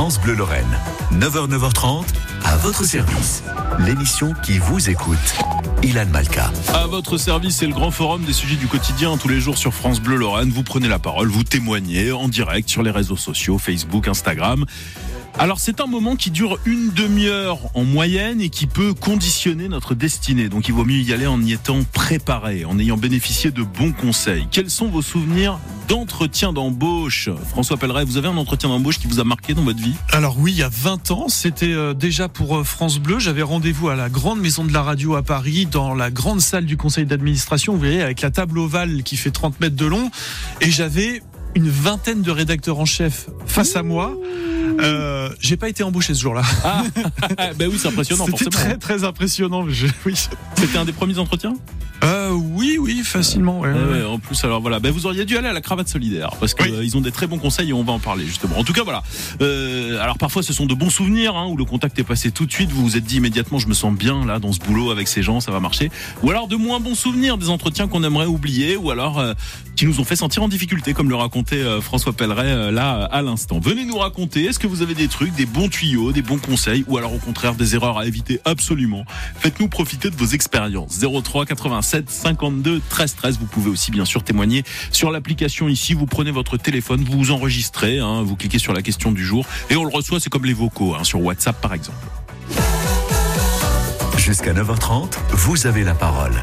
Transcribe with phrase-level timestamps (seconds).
[0.00, 0.78] France Bleu Lorraine.
[1.12, 2.06] 9h, 9h30,
[2.46, 3.42] à votre service.
[3.80, 5.18] L'émission qui vous écoute.
[5.82, 6.50] Ilan Malka.
[6.72, 9.74] À votre service, c'est le grand forum des sujets du quotidien tous les jours sur
[9.74, 10.48] France Bleu Lorraine.
[10.48, 14.64] Vous prenez la parole, vous témoignez en direct sur les réseaux sociaux, Facebook, Instagram.
[15.38, 19.94] Alors c'est un moment qui dure une demi-heure en moyenne et qui peut conditionner notre
[19.94, 20.48] destinée.
[20.48, 23.92] Donc il vaut mieux y aller en y étant préparé, en ayant bénéficié de bons
[23.92, 24.46] conseils.
[24.50, 25.58] Quels sont vos souvenirs
[25.88, 27.30] d'entretien d'embauche?
[27.48, 29.94] François Pelleret, vous avez un entretien d'embauche qui vous a marqué dans votre vie?
[30.12, 33.18] Alors oui, il y a 20 ans, c'était euh, déjà pour euh, France Bleu.
[33.18, 36.66] J'avais rendez-vous à la grande maison de la radio à Paris, dans la grande salle
[36.66, 40.10] du conseil d'administration, vous voyez, avec la table ovale qui fait 30 mètres de long.
[40.60, 41.22] Et j'avais
[41.54, 44.14] une vingtaine de rédacteurs en chef face à moi.
[44.80, 46.42] Euh, j'ai pas été embauché ce jour-là.
[46.64, 46.84] Ah,
[47.58, 48.26] ben oui, c'est impressionnant.
[48.26, 49.66] C'était très très impressionnant.
[49.68, 50.14] Je, oui.
[50.56, 51.54] C'était un des premiers entretiens?
[52.02, 53.60] Euh, oui, oui, facilement.
[53.60, 53.90] ouais, Ouais, ouais.
[54.00, 56.54] ouais, en plus, alors voilà, ben, vous auriez dû aller à la cravate solidaire parce
[56.54, 56.90] qu'ils Oui.
[56.96, 58.56] ont des très bons conseils et on va en parler justement.
[58.58, 59.02] En tout cas, voilà.
[59.42, 62.46] Euh, alors parfois, ce sont de bons souvenirs hein, où le contact est passé tout
[62.46, 62.70] de suite.
[62.70, 65.22] Vous vous êtes dit immédiatement, je me sens bien là dans ce boulot avec ces
[65.22, 65.90] gens, ça va marcher.
[66.22, 69.34] Ou alors de moins bons souvenirs, des entretiens qu'on aimerait oublier, ou alors euh,
[69.76, 73.04] qui nous ont fait sentir en difficulté, comme le racontait euh, François Pelleret euh, là
[73.04, 73.60] à l'instant.
[73.60, 74.44] Venez nous raconter.
[74.44, 77.18] Est-ce que vous avez des trucs, des bons tuyaux, des bons conseils, ou alors au
[77.18, 78.40] contraire des erreurs à éviter?
[78.44, 79.06] Absolument
[79.38, 81.00] Faites-nous profiter de vos expériences.
[81.00, 83.38] 03 87 52 13 13.
[83.38, 85.94] Vous pouvez aussi bien sûr témoigner sur l'application ici.
[85.94, 89.46] Vous prenez votre téléphone, vous vous enregistrez, hein, vous cliquez sur la question du jour
[89.70, 90.20] et on le reçoit.
[90.20, 91.96] C'est comme les vocaux hein, sur WhatsApp par exemple.
[94.18, 96.34] Jusqu'à 9h30, vous avez la parole.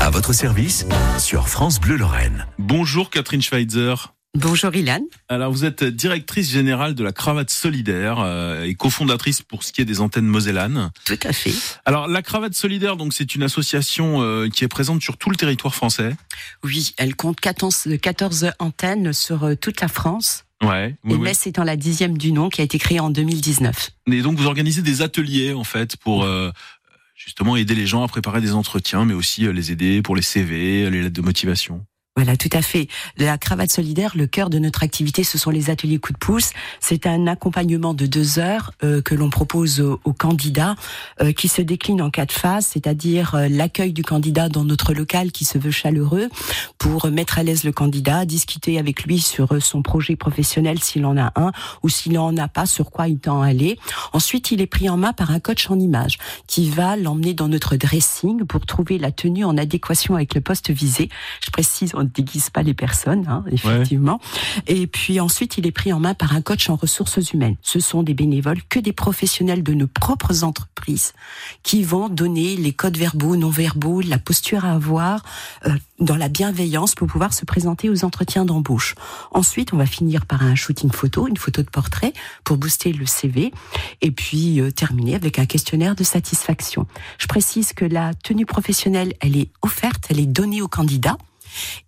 [0.00, 0.86] À votre service
[1.18, 2.46] sur France Bleu Lorraine.
[2.58, 4.15] Bonjour Catherine Schweitzer.
[4.36, 5.00] Bonjour Ilan.
[5.30, 9.80] Alors vous êtes directrice générale de la Cravate Solidaire euh, et cofondatrice pour ce qui
[9.80, 10.90] est des antennes Mosellanes.
[11.06, 11.54] Tout à fait.
[11.86, 15.36] Alors la Cravate Solidaire, donc c'est une association euh, qui est présente sur tout le
[15.36, 16.14] territoire français.
[16.62, 20.44] Oui, elle compte 14, 14 antennes sur euh, toute la France.
[20.62, 20.94] Ouais.
[21.04, 21.22] oui, et oui.
[21.22, 23.90] Metz étant la dixième du nom qui a été créée en 2019.
[24.12, 26.26] Et donc vous organisez des ateliers en fait pour
[27.14, 30.90] justement aider les gens à préparer des entretiens, mais aussi les aider pour les CV,
[30.90, 31.86] les lettres de motivation.
[32.16, 32.88] Voilà, tout à fait.
[33.18, 36.52] La cravate solidaire, le cœur de notre activité, ce sont les ateliers coup de pouce.
[36.80, 40.76] C'est un accompagnement de deux heures euh, que l'on propose aux, aux candidats,
[41.20, 45.30] euh, qui se décline en quatre phases, c'est-à-dire euh, l'accueil du candidat dans notre local
[45.30, 46.30] qui se veut chaleureux,
[46.78, 51.04] pour mettre à l'aise le candidat, discuter avec lui sur euh, son projet professionnel s'il
[51.04, 53.78] en a un, ou s'il n'en a pas, sur quoi il tend à aller.
[54.14, 56.16] Ensuite, il est pris en main par un coach en image
[56.46, 60.70] qui va l'emmener dans notre dressing pour trouver la tenue en adéquation avec le poste
[60.70, 61.10] visé.
[61.44, 64.20] Je précise, déguise pas les personnes, hein, effectivement.
[64.66, 67.56] Et puis ensuite, il est pris en main par un coach en ressources humaines.
[67.62, 71.12] Ce sont des bénévoles, que des professionnels de nos propres entreprises
[71.62, 75.22] qui vont donner les codes verbaux, non verbaux, la posture à avoir
[75.66, 78.94] euh, dans la bienveillance pour pouvoir se présenter aux entretiens d'embauche.
[79.32, 82.12] Ensuite, on va finir par un shooting photo, une photo de portrait
[82.44, 83.52] pour booster le CV
[84.00, 86.86] et puis euh, terminer avec un questionnaire de satisfaction.
[87.18, 91.16] Je précise que la tenue professionnelle, elle est offerte, elle est donnée au candidat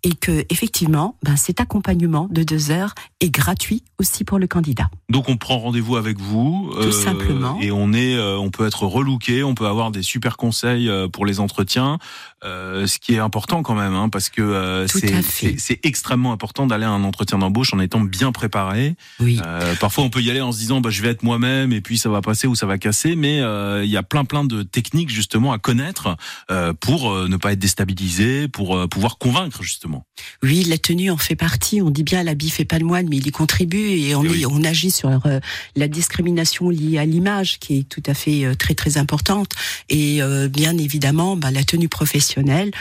[0.03, 4.89] et que effectivement, ben, cet accompagnement de deux heures est gratuit aussi pour le candidat.
[5.09, 7.57] Donc on prend rendez-vous avec vous, Tout simplement.
[7.61, 11.07] et on est, euh, on peut être relooké, on peut avoir des super conseils euh,
[11.07, 11.99] pour les entretiens,
[12.45, 16.85] euh, ce qui est important quand même, hein, parce que euh, c'est extrêmement important d'aller
[16.85, 18.95] à un entretien d'embauche en étant bien préparé.
[19.19, 19.39] Oui.
[19.45, 21.81] Euh, parfois, on peut y aller en se disant, bah, je vais être moi-même et
[21.81, 24.43] puis ça va passer ou ça va casser, mais euh, il y a plein plein
[24.43, 26.15] de techniques justement à connaître
[26.51, 30.05] euh, pour euh, ne pas être déstabilisé, pour euh, pouvoir convaincre justement.
[30.43, 31.81] Oui, la tenue en fait partie.
[31.81, 34.29] On dit bien l'habit fait pas le moine, mais il y contribue et on, Eh
[34.29, 34.41] oui.
[34.41, 35.39] est- on agit sur euh,
[35.75, 39.51] la discrimination liée à l'image, qui est tout à fait euh, très très importante.
[39.89, 42.71] Et euh, bien évidemment, bah, la tenue professionnelle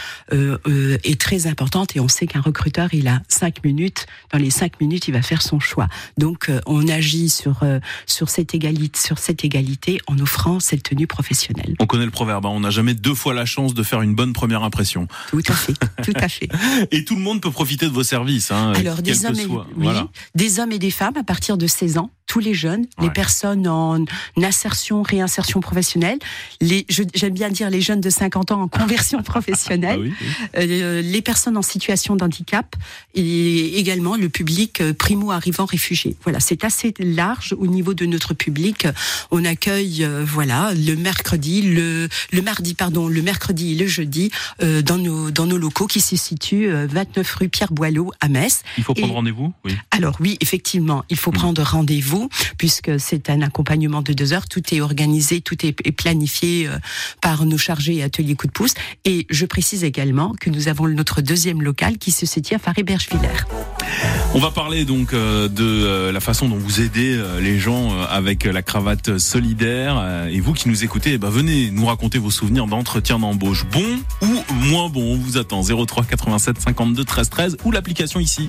[1.05, 1.97] est très importante.
[1.97, 4.07] Et on sait qu'un recruteur, il a cinq minutes.
[4.33, 5.89] Dans les cinq minutes, il va faire son choix.
[6.17, 7.61] Donc, on agit sur
[8.07, 11.75] sur cette égalité, sur cette égalité, en offrant cette tenue professionnelle.
[11.81, 14.15] On connaît le proverbe, hein, on n'a jamais deux fois la chance de faire une
[14.15, 15.09] bonne première impression.
[15.31, 16.49] Tout à fait, tout à fait.
[16.91, 18.51] Et tout le monde peut profiter de vos services.
[18.51, 20.09] Hein, Alors des que hommes, et, oui, Voilà.
[20.35, 23.07] des hommes et des femmes à partir de 16 ans, tous les jeunes, Ouais.
[23.07, 24.05] les personnes en
[24.37, 26.19] insertion, réinsertion professionnelle,
[26.61, 30.13] les, je- j'aime bien dire les jeunes de 50 ans en conversion Ah professionnelle, oui,
[30.21, 30.27] oui.
[30.57, 32.77] euh, les personnes en situation de handicap
[33.15, 36.17] et également le public euh, primo-arrivant réfugié.
[36.23, 38.87] Voilà, c'est assez large au niveau de notre public.
[39.31, 44.31] On accueille, euh, voilà, le mercredi, le, le mardi, pardon, le mercredi et le jeudi
[44.63, 48.29] euh, dans nos dans nos locaux qui se situent euh, 29 rue Pierre Boileau à
[48.29, 48.63] Metz.
[48.77, 49.73] Il faut prendre rendez-vous Oui.
[49.91, 51.35] Alors oui, effectivement, il faut Mm.
[51.35, 52.18] prendre rendez-vous.
[52.57, 54.49] Puisque c'est un accompagnement de deux heures.
[54.49, 56.69] Tout est organisé, tout est planifié
[57.21, 58.75] par nos chargés ateliers coup de pouce.
[59.05, 63.45] Et je précise également que nous avons notre deuxième local qui se situe à Faris-Bergevillers.
[64.35, 67.99] On va parler donc euh, de euh, la façon dont vous aidez euh, les gens
[68.11, 70.27] avec la cravate solidaire.
[70.31, 73.67] Et vous qui nous écoutez, eh ben, venez nous raconter vos souvenirs d'entretien d'embauche.
[73.73, 78.49] Bon ou moins bon On vous attend 03 87 52 13 13 ou l'application ici.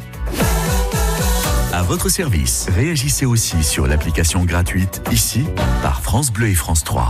[1.79, 5.45] À votre service, réagissez aussi sur l'application gratuite ici
[5.81, 7.09] par France Bleu et France 3.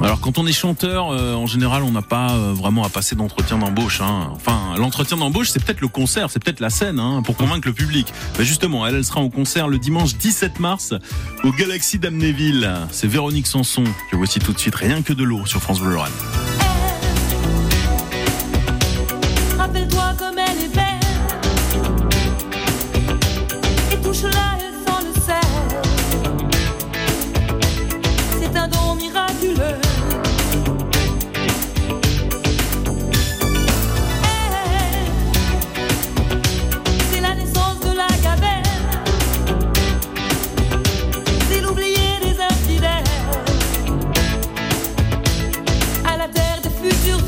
[0.00, 3.16] Alors quand on est chanteur, euh, en général, on n'a pas euh, vraiment à passer
[3.16, 4.00] d'entretien d'embauche.
[4.00, 4.30] Hein.
[4.36, 7.74] Enfin, l'entretien d'embauche, c'est peut-être le concert, c'est peut-être la scène hein, pour convaincre le
[7.74, 8.12] public.
[8.38, 10.94] Mais justement, elle, elle sera au concert le dimanche 17 mars
[11.42, 12.72] au Galaxy d'Amnéville.
[12.92, 13.82] C'est Véronique Sanson
[14.12, 16.12] que voici tout de suite, rien que de l'eau sur France Bleu Lorraine.
[19.58, 20.95] Rappelle-toi comme elle est belle.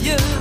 [0.09, 0.38] you.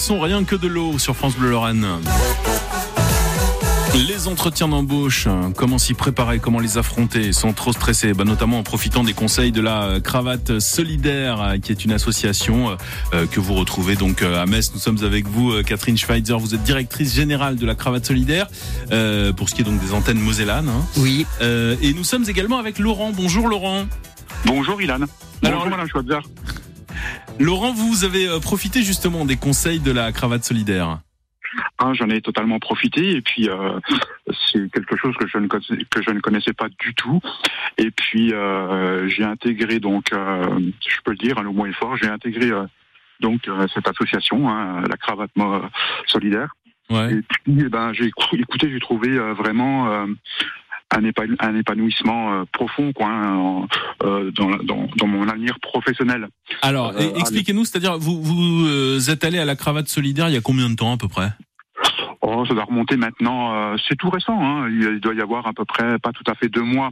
[0.00, 1.86] Sanson, rien que de l'eau sur France Bleu Lorraine.
[4.08, 8.62] Les entretiens d'embauche, comment s'y préparer, comment les affronter sans trop stresser, bah, notamment en
[8.62, 12.78] profitant des conseils de la cravate solidaire, qui est une association
[13.12, 14.70] euh, que vous retrouvez donc euh, à Metz.
[14.72, 16.38] Nous sommes avec vous, euh, Catherine Schweitzer.
[16.38, 18.46] Vous êtes directrice générale de la cravate solidaire
[19.36, 20.70] pour ce qui est donc des antennes mosellanes.
[20.70, 20.82] Hein.
[20.96, 21.26] Oui.
[21.42, 23.12] et nous sommes également avec Laurent.
[23.14, 23.84] Bonjour Laurent.
[24.46, 25.00] Bonjour Ilan.
[25.42, 26.20] Bonjour Madame Schweitzer.
[27.40, 30.98] Laurent, vous avez euh, profité justement des conseils de la cravate solidaire.
[31.78, 33.80] Ah, j'en ai totalement profité et puis euh,
[34.52, 37.18] c'est quelque chose que je ne connaissais, que je ne connaissais pas du tout.
[37.78, 41.96] Et puis euh, j'ai intégré donc, euh, je peux le dire, le mot est fort,
[41.96, 42.50] j'ai intégré
[43.20, 45.30] donc cette association, hein, la cravate
[46.06, 46.54] solidaire.
[46.90, 47.14] Ouais.
[47.14, 50.06] Et puis, eh ben, j'ai écou- écouté, j'ai trouvé vraiment
[50.92, 53.66] un, épa- un épanouissement euh, profond quoi, hein, en-
[54.04, 56.28] euh, dans, dans, dans mon avenir professionnel.
[56.62, 60.40] Alors, Euh, expliquez-nous, c'est-à-dire, vous, vous êtes allé à la cravate solidaire il y a
[60.40, 61.30] combien de temps à peu près?
[62.22, 63.54] Oh, ça doit remonter maintenant.
[63.54, 64.38] euh, c'est tout récent.
[64.38, 66.90] Hein, il, doit y avoir à peu près pas tout à fait deux mois.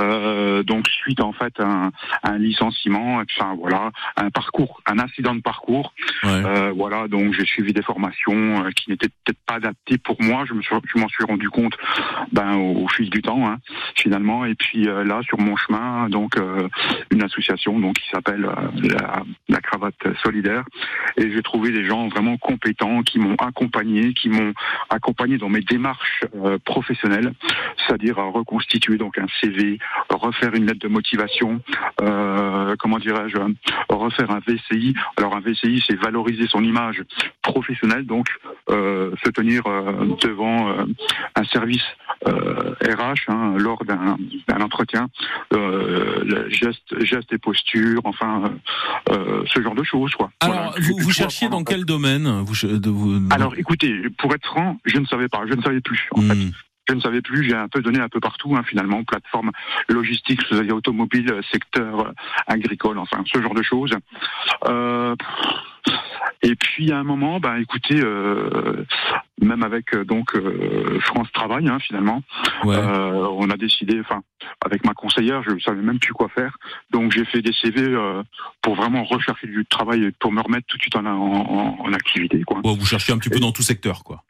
[0.00, 1.86] Euh, donc suite en fait à un,
[2.22, 5.92] à un licenciement, et puis, enfin voilà, un parcours, un incident de parcours.
[6.22, 6.30] Ouais.
[6.30, 10.44] Euh, voilà, donc j'ai suivi des formations euh, qui n'étaient peut-être pas adaptées pour moi.
[10.46, 11.76] Je me suis, je m'en suis rendu compte,
[12.32, 13.58] ben au, au fil du temps, hein,
[13.96, 14.44] finalement.
[14.46, 16.68] Et puis euh, là, sur mon chemin, donc euh,
[17.10, 18.48] une association, donc qui s'appelle
[18.82, 20.64] la, la cravate solidaire.
[21.16, 24.53] Et j'ai trouvé des gens vraiment compétents qui m'ont accompagné, qui m'ont
[24.90, 27.32] accompagné dans mes démarches euh, professionnelles,
[27.78, 29.78] c'est-à-dire reconstituer donc un CV,
[30.10, 31.60] refaire une lettre de motivation,
[32.02, 33.38] euh, comment dirais-je,
[33.88, 34.94] refaire un VCI.
[35.16, 37.02] Alors un VCI, c'est valoriser son image
[37.42, 38.28] professionnelle, donc
[38.70, 40.84] euh, se tenir euh, devant euh,
[41.36, 41.84] un service
[42.30, 44.16] RH hein, lors d'un
[44.48, 45.08] d'un entretien,
[45.52, 48.44] euh, le geste, gestes et postures, enfin
[49.10, 50.30] euh, euh, ce genre de choses quoi.
[50.40, 50.74] Alors, Voilà.
[50.80, 54.98] vous, vous cherchiez dans quel domaine vous, de vous, Alors écoutez, pour être franc, je
[54.98, 56.38] ne savais pas, je ne savais plus en fait.
[56.88, 59.50] Je ne savais plus, j'ai un peu donné un peu partout, hein, finalement, plateforme
[59.88, 62.12] logistique, c'est-à-dire automobile, secteur euh,
[62.46, 63.94] agricole, enfin, ce genre de choses.
[64.66, 65.16] Euh,
[66.42, 68.84] et puis, à un moment, bah, écoutez, euh,
[69.40, 72.22] même avec euh, donc euh, France Travail, hein, finalement,
[72.64, 72.76] Ouais.
[72.76, 74.20] euh, on a décidé, enfin,
[74.62, 76.56] avec ma conseillère, je ne savais même plus quoi faire.
[76.90, 78.22] Donc, j'ai fait des CV euh,
[78.60, 81.92] pour vraiment rechercher du travail et pour me remettre tout de suite en, en, en
[81.94, 84.22] activité, quoi Ouais, vous cherchiez un petit peu dans tout secteur, quoi.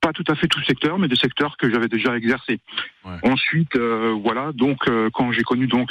[0.00, 2.60] Pas tout à fait tout secteur, mais des secteurs que j'avais déjà exercés.
[3.04, 3.16] Ouais.
[3.22, 5.90] Ensuite, euh, voilà, donc euh, quand j'ai connu donc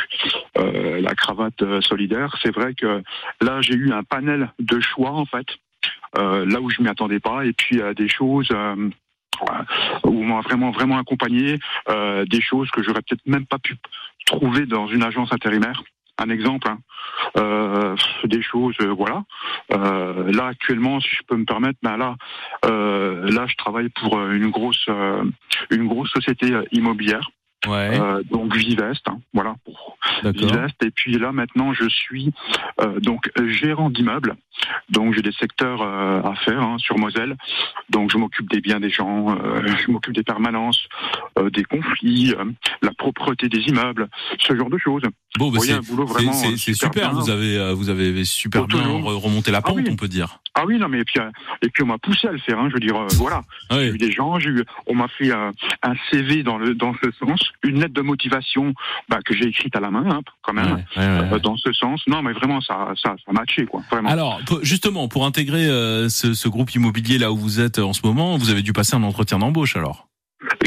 [0.57, 3.03] euh, la cravate euh, solidaire, c'est vrai que
[3.41, 5.47] là j'ai eu un panel de choix en fait,
[6.17, 8.49] euh, là où je m'y attendais pas, et puis euh, des choses.
[8.51, 8.89] euh,
[10.03, 11.59] où on m'a vraiment vraiment accompagné
[11.89, 13.75] euh, des choses que j'aurais peut-être même pas pu
[14.25, 15.83] trouver dans une agence intérimaire
[16.17, 16.79] un exemple hein.
[17.37, 17.95] Euh,
[18.25, 19.23] des choses euh, voilà.
[19.73, 22.15] Euh, là actuellement si je peux me permettre ben là
[22.65, 24.87] euh, là je travaille pour euh, une grosse
[25.69, 27.29] une grosse société immobilière.
[27.67, 29.55] Ouais, euh, donc Vivest hein, voilà.
[30.23, 30.75] Vivest.
[30.83, 32.31] Et puis là maintenant je suis
[32.81, 34.35] euh, donc gérant d'immeuble
[34.89, 37.35] donc j'ai des secteurs euh, à faire hein, sur Moselle.
[37.89, 40.87] Donc je m'occupe des biens des gens euh, je m'occupe des permanences
[41.39, 42.45] euh, des conflits euh,
[42.81, 44.07] la propreté des immeubles
[44.39, 45.03] ce genre de choses
[45.37, 47.11] Bon, bah, c'est euh, c'est super.
[47.11, 47.19] bien.
[47.19, 49.05] Vous avez, euh, vous avez super bien Autonome.
[49.05, 49.85] remonté la Ah pente, oui.
[49.89, 50.39] on peut dire.
[50.55, 51.29] Ah oui, non, mais et puis, euh,
[51.61, 52.57] et puis on m'a poussé à le faire.
[52.59, 53.41] Hein, je veux dire, euh, voilà.
[53.69, 55.51] Ah J'ai eu des gens, eu, on m'a fait euh,
[55.83, 58.73] un CV dans le dans ce sens, une lettre de motivation
[59.09, 61.39] bah, que j'ai écrite à la main, hein, quand même, Ouais, ouais, ouais.
[61.39, 62.01] dans ce sens.
[62.07, 63.81] Non, mais vraiment, ça ça ça matché, quoi.
[63.91, 64.09] Vraiment.
[64.09, 68.01] Alors, justement, pour intégrer euh, ce, ce groupe immobilier là où vous êtes en ce
[68.05, 70.07] moment, vous avez dû passer un entretien d'embauche alors?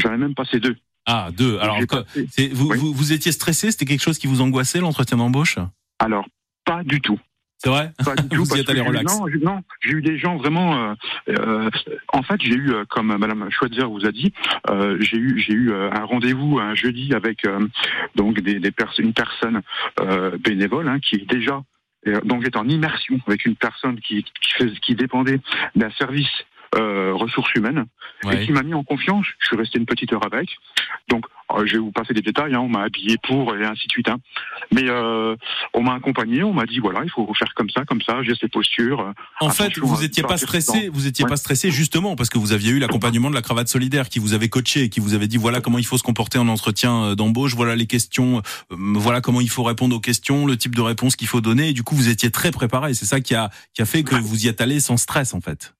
[0.01, 0.75] J'en ai même passé deux.
[1.13, 1.57] Ah, deux.
[1.59, 2.77] Alors, vous, Oui.
[2.77, 3.69] vous, vous étiez stressé?
[3.71, 5.57] C'était quelque chose qui vous angoissait l'entretien d'embauche?
[5.99, 6.25] Alors,
[6.65, 7.19] pas du tout.
[7.57, 7.91] C'est vrai?
[8.05, 8.45] Pas du tout.
[8.45, 9.19] Vous y êtes allé relax.
[9.19, 10.69] Non, j'ai- non, j'ai eu des gens vraiment.
[10.73, 10.93] euh,
[11.37, 11.69] euh,
[12.13, 14.31] en fait, j'ai eu, euh, comme Madame Schweitzer vous a dit,
[14.69, 17.45] euh, j'ai eu, j'ai eu un rendez-vous un jeudi avec
[18.15, 18.59] donc des,
[18.99, 19.61] une personne
[20.39, 21.61] bénévole hein, qui est déjà.
[22.25, 24.25] donc j'étais en immersion avec une personne qui
[24.81, 25.39] qui dépendait
[25.75, 26.31] d'un service
[26.75, 27.85] euh, ressources humaines
[28.31, 29.25] et qui m'a mis en confiance.
[29.39, 30.49] Je suis resté une petite heure avec.
[31.09, 32.53] Donc, euh, je vais vous passer des détails.
[32.55, 34.07] Hein, on m'a habillé pour et ainsi de suite.
[34.09, 34.17] Hein.
[34.73, 35.35] Mais euh,
[35.73, 36.43] on m'a accompagné.
[36.43, 38.21] On m'a dit voilà, il faut faire comme ça, comme ça.
[38.23, 39.01] J'ai ces postures.
[39.01, 39.11] euh,
[39.41, 41.29] En fait, vous à étiez pas stressé, vous étiez Ouais.
[41.29, 44.33] pas stressé justement parce que vous aviez eu l'accompagnement de la cravate solidaire qui vous
[44.33, 47.15] avait coaché et qui vous avait dit voilà comment il faut se comporter en entretien
[47.15, 51.15] d'embauche, voilà les questions, voilà comment il faut répondre aux questions, le type de réponse
[51.15, 53.81] qu'il faut donner et du coup vous étiez très préparé, c'est ça qui a qui
[53.81, 55.73] a fait que vous y êtes allé sans stress en fait.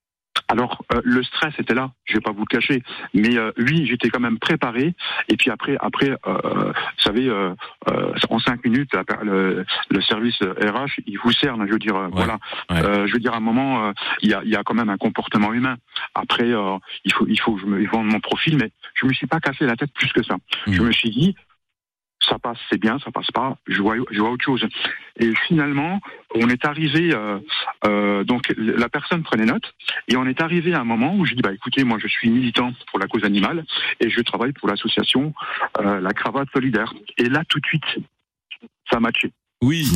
[0.48, 2.84] Alors, euh, le stress était là, je vais pas vous le cacher,
[3.14, 4.94] mais euh, oui, j'étais quand même préparé.
[5.30, 7.54] Et puis après, après, euh, vous savez, euh,
[7.90, 11.66] euh, en cinq minutes, la le, le service RH, il vous cerne.
[11.68, 12.38] Je veux dire, voilà.
[12.70, 12.84] ouais.
[12.84, 14.90] Euh, je veux dire, à un moment, il y, a, il y a quand même
[14.90, 15.78] un comportement humain.
[16.16, 19.28] Après, euh, il faut, il faut je me vende mon profil, mais je me suis
[19.28, 20.36] pas cassé la tête plus que ça.
[20.68, 20.74] Mhm.
[20.74, 21.36] Je me suis dit,
[22.28, 24.66] ça passe, c'est bien, ça passe pas, je vois, je vois autre chose.
[25.20, 26.00] Et finalement,
[26.36, 27.40] on est arrivé, euh,
[27.86, 29.74] euh, donc la personne prenait note,
[30.08, 32.30] et on est arrivé à un moment où je dis, bah écoutez, moi je suis
[32.30, 33.66] militant pour la cause animale,
[34.00, 35.34] et je travaille pour l'association
[35.80, 36.94] euh, La Cravate Solidaire.
[37.18, 37.84] Et là, tout de suite,
[38.90, 39.32] ça a matché.
[39.64, 39.88] Oui.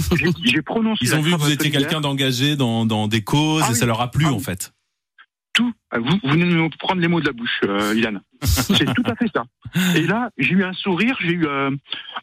[0.43, 1.03] J'ai- prononcé.
[1.05, 3.79] Ils ont vu que vous étiez quelqu'un d'engagé dans, dans des causes Ah et oui.
[3.79, 4.74] ça leur a plu Ah en fait.
[5.55, 5.73] Tout.
[5.91, 8.19] Vous, vous venez de me prendre les mots de la bouche, euh, Ilan.
[8.43, 9.45] C'est tout à fait ça.
[9.95, 11.71] Et là, j'ai eu un sourire, j'ai eu euh,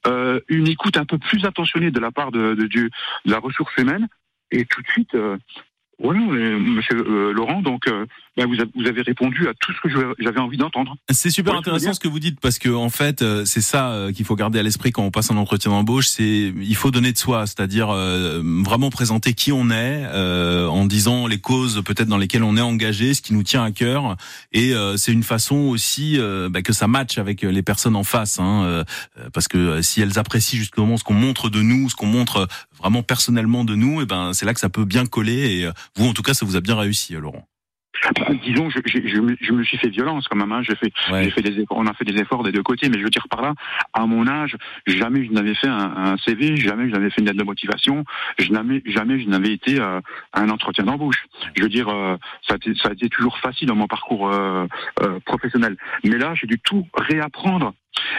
[0.06, 2.90] euh, une écoute un peu plus attentionnée de la part de, de, de
[3.24, 4.06] la ressource humaine.
[4.50, 5.38] Et tout de suite, euh,
[5.98, 7.88] voilà, euh, monsieur euh, Laurent, donc
[8.36, 10.96] ben, vous, avez, vous avez répondu à tout ce que j'avais envie d'entendre.
[11.10, 13.90] C'est super Ouais, intéressant ce que vous dites parce que en fait euh, c'est ça
[13.90, 16.90] euh, qu'il faut garder à l'esprit quand on passe un entretien d'embauche, c'est il faut
[16.90, 21.82] donner de soi, c'est-à-dire euh, vraiment présenter qui on est euh, en disant les causes
[21.84, 24.16] peut-être dans lesquelles on est engagé, ce qui nous tient à cœur
[24.52, 28.04] et euh, c'est une façon aussi euh, bah, que ça matche avec les personnes en
[28.04, 28.84] face hein, euh,
[29.34, 32.48] parce que si elles apprécient justement ce qu'on montre de nous, ce qu'on montre
[32.78, 36.08] vraiment personnellement de nous, et ben c'est là que ça peut bien coller et vous
[36.08, 37.46] en tout cas ça vous a bien réussi Laurent.
[38.42, 40.50] Disons, je, je, je, me, je me suis fait violence quand même.
[40.52, 40.62] Hein.
[40.62, 41.30] J'ai fait, Ouais.
[41.30, 43.28] fait des efforts, on a fait des efforts des deux côtés, mais je veux dire
[43.28, 43.54] par là,
[43.92, 44.56] à mon âge,
[44.86, 48.04] jamais je n'avais fait un, un CV, jamais je n'avais fait une lettre de motivation,
[48.38, 50.00] je n'avais, jamais je n'avais été euh,
[50.32, 51.26] à un entretien d'embauche.
[51.54, 52.16] Je veux dire, euh,
[52.48, 54.66] ça, a été, ça a été toujours facile dans mon parcours euh,
[55.02, 55.76] euh, professionnel.
[56.04, 57.72] Mais là, j'ai dû tout réapprendre.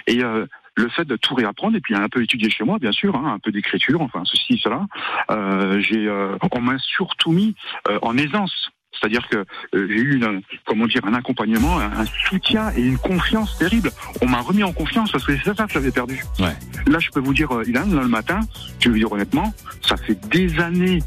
[0.08, 2.92] Et euh, le fait de tout réapprendre et puis un peu étudier chez moi, bien
[2.92, 4.86] sûr, hein, un peu d'écriture, enfin ceci, cela,
[5.32, 7.56] euh, j'ai, euh, on m'a surtout mis
[7.90, 8.70] euh, en aisance.
[9.00, 12.98] C'est-à-dire que euh, j'ai eu une, comment dire, un accompagnement, un, un soutien et une
[12.98, 13.92] confiance terrible.
[14.22, 16.24] On m'a remis en confiance parce que c'est ça que j'avais perdu.
[16.40, 16.56] Ouais.
[16.88, 18.40] Là, je peux vous dire, euh, Ilan, là, le matin,
[18.80, 21.00] je vais vous dire honnêtement, ça fait des années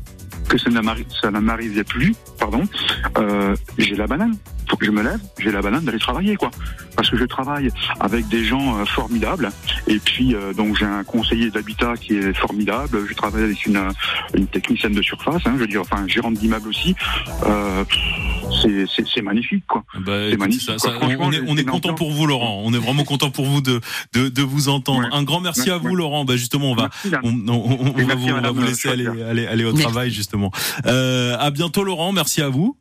[0.49, 2.62] que ça ne m'arri- ça ne m'arrivait plus, pardon.
[3.19, 4.37] Euh, j'ai la banane.
[4.69, 6.51] Faut que je me lève, j'ai la banane d'aller travailler, quoi.
[6.97, 7.71] Parce que je travaille
[8.01, 9.51] avec des gens euh, formidables.
[9.87, 13.07] Et puis, euh, donc, j'ai un conseiller d'habitat qui est formidable.
[13.09, 13.91] Je travaille avec une, euh,
[14.35, 16.95] une technicienne de surface, hein, je veux dire, enfin, un gérant d'immeuble aussi.
[17.45, 17.85] Euh,
[18.63, 19.85] c'est- c'est c'est magnifique, quoi.
[20.05, 20.91] Bah, écoutez, magnifique, ça- quoi.
[20.91, 22.63] ça- Franchement, on est, on c'est est content pour vous, Laurent.
[22.65, 23.81] On est vraiment content pour vous de,
[24.15, 25.01] de, de vous entendre.
[25.03, 25.09] Ouais.
[25.13, 25.95] Un grand merci à vous, Ouais.
[25.97, 26.25] Laurent.
[26.25, 28.89] Bah, justement, on va, Merci, on, on- on Et va, vous, on va vous laisser
[28.89, 29.83] aller, aller, aller au Merci.
[29.85, 30.51] travail, justement.
[30.87, 32.13] Euh, à bientôt, Laurent.
[32.13, 32.77] Merci à vous.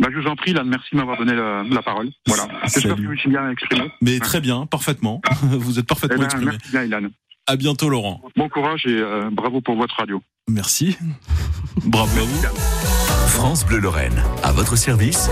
[0.00, 2.10] Bah, je vous en prie, Ilan, merci de m'avoir donné la, la parole.
[2.26, 2.48] Voilà.
[2.64, 3.90] J'espère que je me suis bien exprimé.
[4.00, 5.20] Mais très bien, parfaitement.
[5.42, 6.50] Vous êtes Eh parfaitement ben, exprimé.
[6.52, 7.08] merci bien, Ilan.
[7.46, 8.22] À bientôt, Laurent.
[8.36, 10.20] Bon courage et euh, bravo pour votre radio.
[10.48, 10.96] Merci.
[11.84, 13.05] Bravo à vous.
[13.26, 15.28] France Bleu Lorraine, à votre service.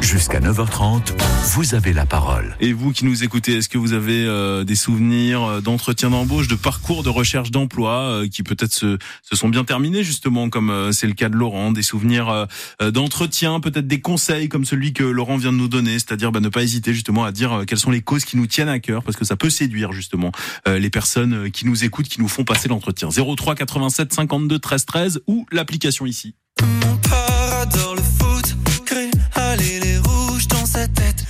[0.00, 1.12] Jusqu'à 9h30,
[1.54, 2.56] vous avez la parole.
[2.60, 6.48] Et vous qui nous écoutez, est-ce que vous avez euh, des souvenirs euh, d'entretien d'embauche,
[6.48, 10.70] de parcours de recherche d'emploi euh, qui peut-être se, se sont bien terminés justement, comme
[10.70, 12.46] euh, c'est le cas de Laurent, des souvenirs euh,
[12.82, 16.40] euh, d'entretien, peut-être des conseils comme celui que Laurent vient de nous donner, c'est-à-dire bah,
[16.40, 19.02] ne pas hésiter justement à dire quelles sont les causes qui nous tiennent à cœur,
[19.02, 20.30] parce que ça peut séduire justement
[20.66, 23.08] les personnes qui nous écoutent, qui nous font passer l'entretien.
[23.10, 26.34] 03 87 52 13 13 ou l'application ici.
[26.62, 31.23] Mon père adore le foot, crée aller les rouges dans sa tête.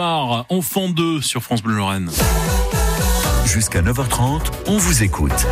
[0.00, 2.10] Enfant 2 sur France Bleu Lorraine.
[3.46, 5.46] Jusqu'à 9h30, on vous écoute.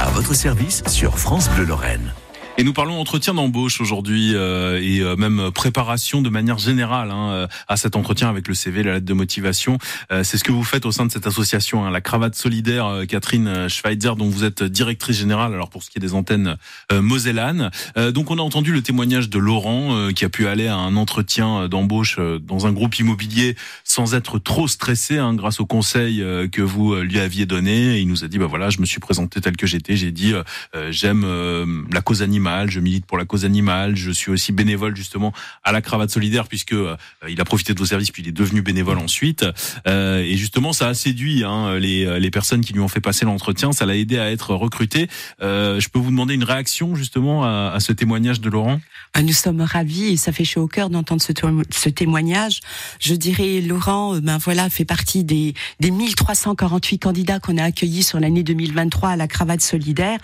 [0.00, 2.12] À votre service sur France Bleu Lorraine.
[2.56, 7.30] Et nous parlons entretien d'embauche aujourd'hui euh, et euh, même préparation de manière générale hein,
[7.32, 9.78] euh, à cet entretien avec le CV, la lettre de motivation.
[10.12, 12.86] Euh, c'est ce que vous faites au sein de cette association, hein, la Cravate Solidaire,
[12.86, 15.52] euh, Catherine Schweitzer, dont vous êtes directrice générale.
[15.52, 16.56] Alors pour ce qui est des antennes
[16.92, 17.72] euh, Mosellanes.
[17.96, 20.76] Euh, donc on a entendu le témoignage de Laurent euh, qui a pu aller à
[20.76, 23.56] un entretien d'embauche euh, dans un groupe immobilier
[23.94, 28.00] sans être trop stressé hein, grâce au conseil euh, que vous euh, lui aviez donné.
[28.00, 29.94] Il nous a dit bah voilà, je me suis présenté tel que j'étais.
[29.96, 30.42] J'ai dit euh,
[30.74, 34.50] euh, j'aime euh, la cause animale, je milite pour la cause animale, je suis aussi
[34.50, 36.96] bénévole justement à la cravate solidaire puisque euh,
[37.28, 39.44] il a profité de vos services puis il est devenu bénévole ensuite.
[39.86, 43.70] Et justement, ça a séduit hein, les, les personnes qui lui ont fait passer l'entretien.
[43.70, 45.08] Ça l'a aidé à être recruté.
[45.40, 48.80] Je peux vous demander une réaction justement à, à ce témoignage de Laurent?
[49.12, 51.32] Ah, Nous sommes ravis et ça fait chaud au cœur d'entendre ce,
[51.70, 52.60] ce témoignage.
[53.00, 58.02] Je dirais, Laurent, euh, ben voilà, fait partie des, des 1348 candidats qu'on a accueillis
[58.02, 60.18] sur l'année 2023 à la cravate solidaire.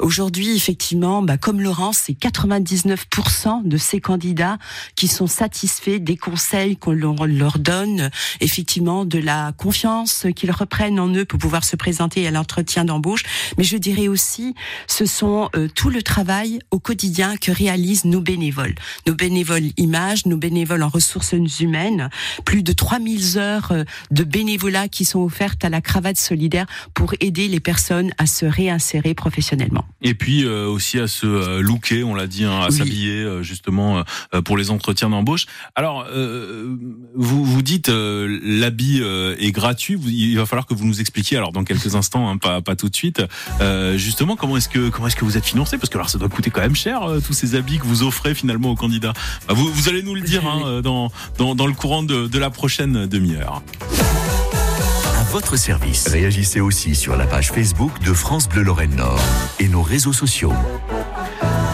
[0.00, 4.58] Aujourd'hui, effectivement, ben, comme Laurent, c'est 99% de ces candidats
[4.96, 11.08] qui sont satisfaits des conseils qu'on leur, donne, effectivement, de la confiance qu'ils reprennent en
[11.08, 13.22] eux pour pouvoir se présenter à l'entretien d'embauche.
[13.58, 14.54] Mais je dirais aussi,
[14.86, 18.74] ce sont euh, tout le travail au quotidien que réalisent nos bénévoles.
[19.06, 22.10] Nos bénévoles images, nos bénévoles en ressources humaines,
[22.44, 22.72] plus de
[23.04, 27.60] 3000 heures euh, de bénévolat qui sont offertes à la cravate solidaire pour aider les
[27.60, 29.84] personnes à se réinsérer professionnellement.
[30.00, 32.76] Et puis euh, aussi à se euh, looker, on l'a dit, hein, à Oui.
[32.78, 34.02] s'habiller euh, justement
[34.44, 35.46] pour les entretiens d'embauche.
[35.74, 36.06] Alors,
[37.14, 39.98] vous vous dites l'habit est gratuit.
[40.06, 41.36] Il va falloir que vous nous expliquiez.
[41.36, 43.22] Alors dans quelques instants, hein, pas pas tout de suite.
[43.96, 45.78] justement, comment est-ce que comment est-ce que vous êtes financé?
[45.78, 48.34] Parce que alors ça doit coûter quand même cher tous ces habits que vous offrez
[48.34, 49.12] finalement aux candidats.
[49.48, 52.38] Bah, vous vous allez nous le dire hein, dans, dans dans le courant de, de
[52.38, 53.62] la prochaine demi-heure.
[55.18, 56.08] À votre service.
[56.08, 59.20] Réagissez aussi sur la page Facebook de France Bleu Lorraine Nord
[59.58, 60.52] et nos réseaux sociaux.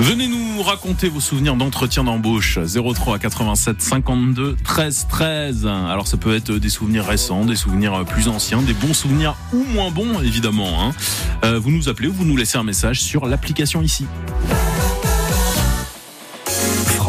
[0.01, 5.67] Venez nous raconter vos souvenirs d'entretien d'embauche 03 87 52 13 13.
[5.67, 9.63] Alors ça peut être des souvenirs récents, des souvenirs plus anciens, des bons souvenirs ou
[9.75, 10.83] moins bons évidemment.
[10.83, 10.93] hein.
[11.45, 14.07] Euh, vous nous appelez ou vous nous laissez un message sur l'application ici.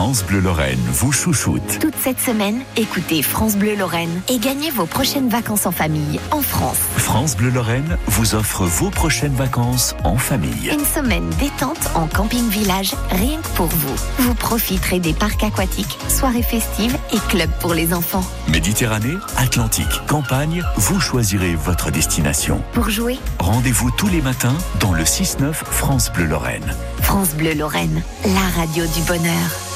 [0.04, 1.78] France Bleu Lorraine vous chouchoute.
[1.80, 6.42] Toute cette semaine, écoutez France Bleu Lorraine et gagnez vos prochaines vacances en famille en
[6.42, 6.80] France.
[6.98, 10.72] France Bleu Lorraine vous offre vos prochaines vacances en famille.
[10.74, 13.94] Une semaine détente en camping-village rien que pour vous.
[14.18, 18.26] Vous profiterez des parcs aquatiques, soirées festives et clubs pour les enfants.
[18.48, 22.60] Méditerranée, Atlantique, campagne, vous choisirez votre destination.
[22.74, 26.76] Pour jouer, Rendez-vous tous les matins dans le 6-9 France Bleu Lorraine.
[27.04, 29.71] France Bleu Lorraine, la radio du bonheur.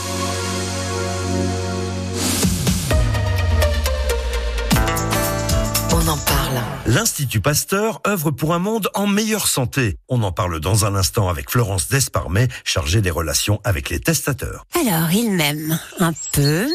[6.86, 9.98] L'Institut Pasteur œuvre pour un monde en meilleure santé.
[10.08, 14.66] On en parle dans un instant avec Florence Desparmet, chargée des relations avec les testateurs.
[14.80, 16.68] Alors, il m'aime un peu,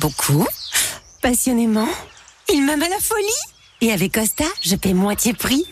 [0.00, 0.46] beaucoup,
[1.20, 1.88] passionnément.
[2.52, 3.28] Il m'aime à la folie.
[3.80, 5.64] Et avec Costa, je paie moitié prix.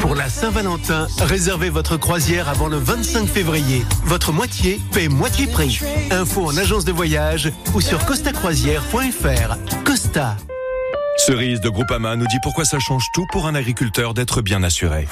[0.00, 3.84] Pour la Saint-Valentin, réservez votre croisière avant le 25 février.
[4.04, 5.80] Votre moitié paie moitié prix.
[6.10, 9.84] Info en agence de voyage ou sur costacroisière.fr.
[9.84, 10.36] Costa.
[11.18, 15.08] Cerise de Groupama nous dit pourquoi ça change tout pour un agriculteur d'être bien assuré.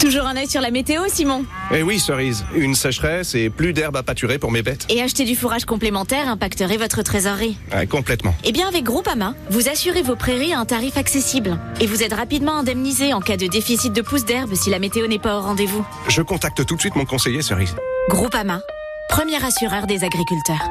[0.00, 1.44] Toujours un œil sur la météo, Simon.
[1.72, 4.84] Eh oui, Cerise, une sécheresse et plus d'herbe à pâturer pour mes bêtes.
[4.88, 7.56] Et acheter du fourrage complémentaire impacterait votre trésorerie.
[7.72, 8.34] Ouais, complètement.
[8.44, 11.58] Eh bien, avec Groupama, vous assurez vos prairies à un tarif accessible.
[11.80, 15.06] Et vous êtes rapidement indemnisé en cas de déficit de pousses d'herbe si la météo
[15.06, 15.86] n'est pas au rendez-vous.
[16.08, 17.74] Je contacte tout de suite mon conseiller, Cerise.
[18.08, 18.60] Groupama,
[19.08, 20.68] premier assureur des agriculteurs.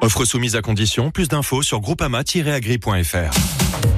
[0.00, 3.97] Offre soumise à condition, plus d'infos sur groupama-agri.fr.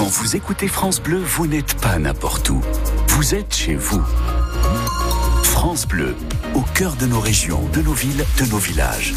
[0.00, 2.62] Quand vous écoutez France Bleu, vous n'êtes pas n'importe où.
[3.08, 4.02] Vous êtes chez vous.
[5.42, 6.16] France Bleu,
[6.54, 9.12] au cœur de nos régions, de nos villes, de nos villages.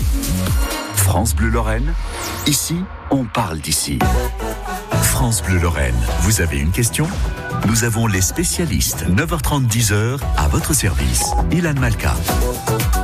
[0.97, 1.93] France Bleu Lorraine,
[2.47, 2.75] ici,
[3.11, 3.97] on parle d'ici.
[5.03, 7.07] France Bleu Lorraine, vous avez une question?
[7.65, 9.05] Nous avons les spécialistes.
[9.07, 11.31] 9h30, 10h, à votre service.
[11.53, 12.13] Ilan Malka.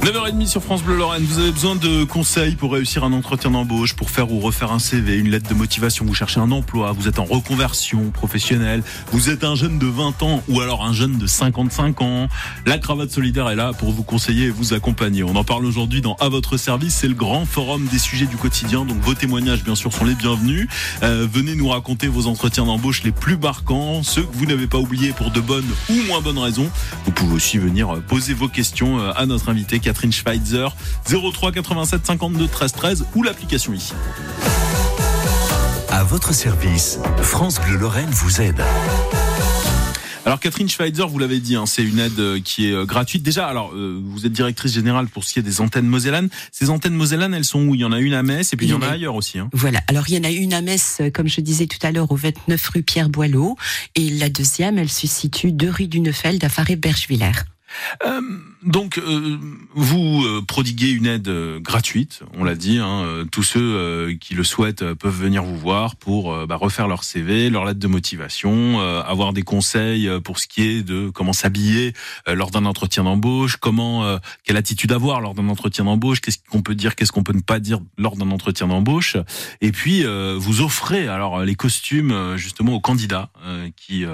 [0.02, 1.24] 9h30 sur France Bleu Lorraine.
[1.24, 4.80] Vous avez besoin de conseils pour réussir un entretien d'embauche, pour faire ou refaire un
[4.80, 6.06] CV, une lettre de motivation.
[6.06, 8.82] Vous cherchez un emploi, vous êtes en reconversion professionnelle,
[9.12, 12.28] vous êtes un jeune de 20 ans ou alors un jeune de 55 ans.
[12.66, 15.24] La cravate solidaire est là pour vous conseiller et vous accompagner.
[15.24, 16.96] On en parle aujourd'hui dans À votre service.
[16.96, 18.86] C'est le grand forum des sujets du quotidien.
[18.86, 20.70] Donc vos témoignages, bien sûr, sont les bienvenus.
[21.04, 24.78] Euh, venez nous raconter vos entretiens d'embauche les plus marquants, ceux que vous n'avez pas
[24.78, 26.70] oubliés pour de bonnes ou moins bonnes raisons.
[27.04, 30.68] Vous pouvez aussi venir euh, poser vos questions euh, à notre invité Catherine Schweitzer
[31.08, 33.94] 03 87 52 13 13 ou l'application ici.
[35.90, 38.62] À votre service, France Bleu Lorraine vous aide.
[40.28, 43.24] Alors Catherine Schweitzer, vous l'avez dit, hein, c'est une aide euh, qui est euh, gratuite.
[43.24, 46.30] Déjà, alors euh, vous êtes directrice générale pour ce qui est des antennes mosellanes.
[46.52, 47.74] Ces antennes mosellanes, elles sont où?
[47.74, 49.40] Il y en a une à Metz et puis il y en a ailleurs aussi.
[49.40, 49.50] Hein.
[49.54, 49.82] Voilà.
[49.88, 52.16] Alors, il y en a une à Metz, comme je disais tout à l'heure, au
[52.16, 53.58] 29 rue Pierre Boileau.
[53.96, 57.32] Et la deuxième, elle se situe deux rue du Neufeld à Faré-Bergevillers.
[58.06, 58.22] Euh,
[58.64, 59.38] donc, euh,
[59.74, 62.78] vous euh, prodiguez une aide euh, gratuite, on l'a dit.
[62.80, 67.50] Hein, tous ceux qui le souhaitent peuvent venir vous voir pour bah, refaire leur CV,
[67.50, 71.94] leur lettre de motivation, euh, avoir des conseils pour ce qui est de comment s'habiller
[72.28, 76.76] lors d'un entretien d'embauche, comment, quelle attitude avoir lors d'un entretien d'embauche, qu'est-ce qu'on peut
[76.76, 79.18] dire, qu'est-ce qu'on peut ne pas dire lors d'un entretien d'embauche.
[79.62, 80.04] Et puis,
[80.38, 83.30] vous offrez alors les costumes justement aux candidats
[83.76, 84.06] qui,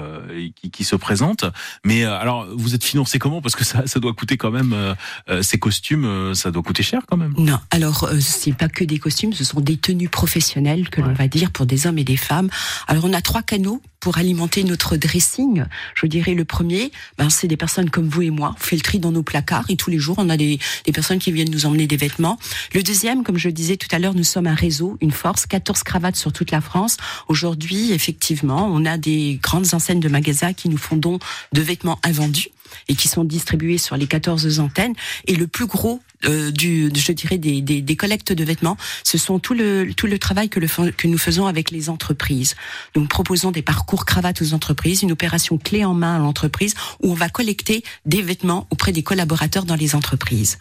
[0.54, 1.44] qui qui se présentent.
[1.84, 3.40] Mais alors, vous êtes financé comment?
[3.46, 4.92] Parce que ça, ça doit coûter quand même euh,
[5.28, 7.32] euh, ces costumes, euh, ça doit coûter cher quand même.
[7.38, 11.12] Non, alors euh, c'est pas que des costumes, ce sont des tenues professionnelles que l'on
[11.12, 12.48] va dire pour des hommes et des femmes.
[12.88, 15.64] Alors on a trois canaux pour alimenter notre dressing.
[15.94, 18.56] Je dirais le premier, ben, c'est des personnes comme vous et moi.
[18.56, 20.92] On fait le tri dans nos placards et tous les jours on a des, des
[20.92, 22.40] personnes qui viennent nous emmener des vêtements.
[22.74, 25.84] Le deuxième, comme je disais tout à l'heure, nous sommes un réseau, une force, 14
[25.84, 26.96] cravates sur toute la France.
[27.28, 31.20] Aujourd'hui, effectivement, on a des grandes enseignes de magasins qui nous font don
[31.52, 32.50] de vêtements invendus
[32.88, 34.94] et qui sont distribués sur les 14 antennes.
[35.26, 39.18] Et le plus gros euh, du, je dirais, des, des, des collectes de vêtements, ce
[39.18, 42.54] sont tout le, tout le travail que, le, que nous faisons avec les entreprises.
[42.94, 47.10] Nous proposons des parcours cravates aux entreprises, une opération clé en main à l'entreprise où
[47.10, 50.58] on va collecter des vêtements auprès des collaborateurs dans les entreprises.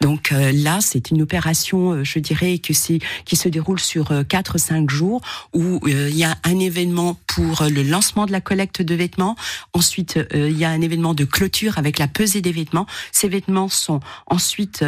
[0.00, 4.12] Donc euh, là, c'est une opération, euh, je dirais, que c'est qui se déroule sur
[4.12, 5.20] euh, 4-5 jours
[5.52, 9.36] où euh, il y a un événement pour le lancement de la collecte de vêtements.
[9.72, 12.86] Ensuite, il y a un événement de clôture avec la pesée des vêtements.
[13.12, 14.82] Ces vêtements sont ensuite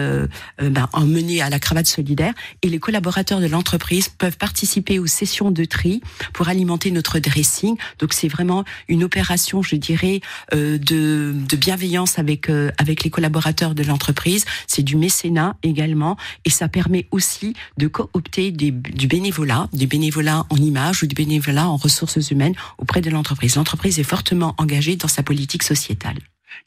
[0.58, 5.50] ben, emmenés à la cravate solidaire et les collaborateurs de l'entreprise peuvent participer aux sessions
[5.50, 6.00] de tri
[6.32, 7.76] pour alimenter notre dressing.
[7.98, 10.20] Donc c'est vraiment une opération, je dirais,
[10.54, 14.44] euh, de, bienveillance avec euh, avec les collaborateurs de l'entreprise.
[14.66, 20.56] C'est du mécénat également et ça permet aussi de coopter du bénévolat, du bénévolat en
[20.56, 23.56] images ou du bénévolat en ressources humaines auprès de l'entreprise.
[23.56, 26.18] L'entreprise est fortement engagée dans sa politique sociétale.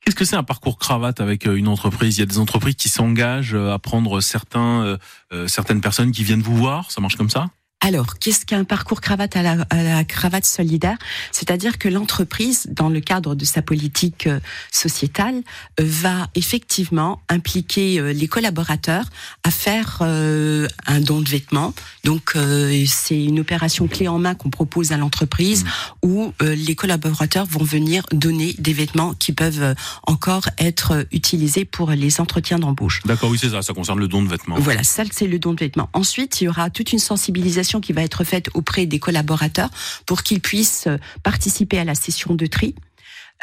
[0.01, 2.17] Qu'est-ce que c'est un parcours cravate avec euh, une entreprise?
[2.17, 4.97] Il y a des entreprises qui s'engagent euh, à prendre certains, euh,
[5.33, 6.91] euh, certaines personnes qui viennent vous voir.
[6.91, 7.49] Ça marche comme ça?
[7.83, 10.97] Alors, qu'est-ce qu'un parcours cravate à la, à la cravate solidaire?
[11.31, 14.39] C'est-à-dire que l'entreprise, dans le cadre de sa politique euh,
[14.71, 15.41] sociétale,
[15.79, 19.05] euh, va effectivement impliquer euh, les collaborateurs
[19.43, 21.73] à faire euh, un don de vêtements.
[22.03, 25.65] Donc, euh, c'est une opération clé en main qu'on propose à l'entreprise
[26.03, 29.73] où euh, les collaborateurs vont venir donner des vêtements qui peuvent
[30.05, 33.01] encore être utilisés pour les entretiens d'embauche.
[33.05, 33.63] D'accord, oui, c'est ça.
[33.63, 34.57] Ça concerne le don de vêtements.
[34.59, 35.89] Voilà, ça c'est le don de vêtements.
[35.93, 39.69] Ensuite, il y aura toute une sensibilisation qui va être faite auprès des collaborateurs
[40.05, 42.75] pour qu'ils puissent euh, participer à la session de tri.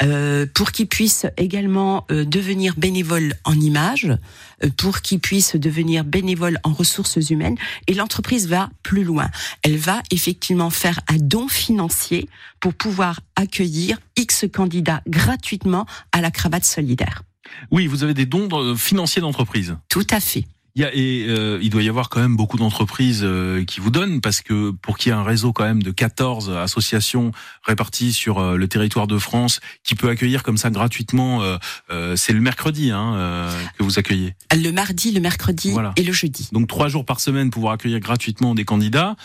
[0.01, 4.07] euh, pour qu'ils puissent également euh, devenir bénévoles en images,
[4.63, 7.57] euh, pour qu'ils puissent devenir bénévoles en ressources humaines.
[7.87, 9.29] Et l'entreprise va plus loin.
[9.61, 12.29] Elle va effectivement faire un don financier
[12.61, 17.23] pour pouvoir accueillir X candidats gratuitement à la cravate solidaire.
[17.71, 19.75] Oui, vous avez des dons financiers d'entreprise.
[19.89, 20.45] Tout à fait.
[20.79, 23.81] Il, y a, et, euh, il doit y avoir quand même beaucoup d'entreprises euh, qui
[23.81, 27.33] vous donnent parce que pour qu'il y ait un réseau quand même de 14 associations
[27.63, 31.41] réparties sur euh, le territoire de France qui peut accueillir comme ça gratuitement,
[32.15, 34.35] c'est le mercredi hein, que vous accueillez.
[34.55, 35.91] Le mardi, le mercredi Voilà.
[35.97, 36.47] et le jeudi.
[36.53, 39.15] Donc trois jours par semaine pouvoir accueillir gratuitement des candidats,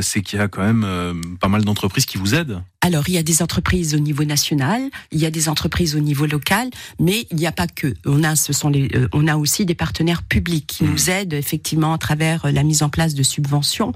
[0.00, 2.62] c'est qu'il y a quand même pas mal d'entreprises qui vous aident.
[2.82, 4.80] Alors, il y a des entreprises au niveau national,
[5.10, 7.94] il y a des entreprises au niveau local, mais il n'y a pas que.
[8.04, 11.92] On a, ce sont les, on a aussi des partenaires publics qui nous aident effectivement
[11.92, 13.92] à travers euh, la mise en place de subventions,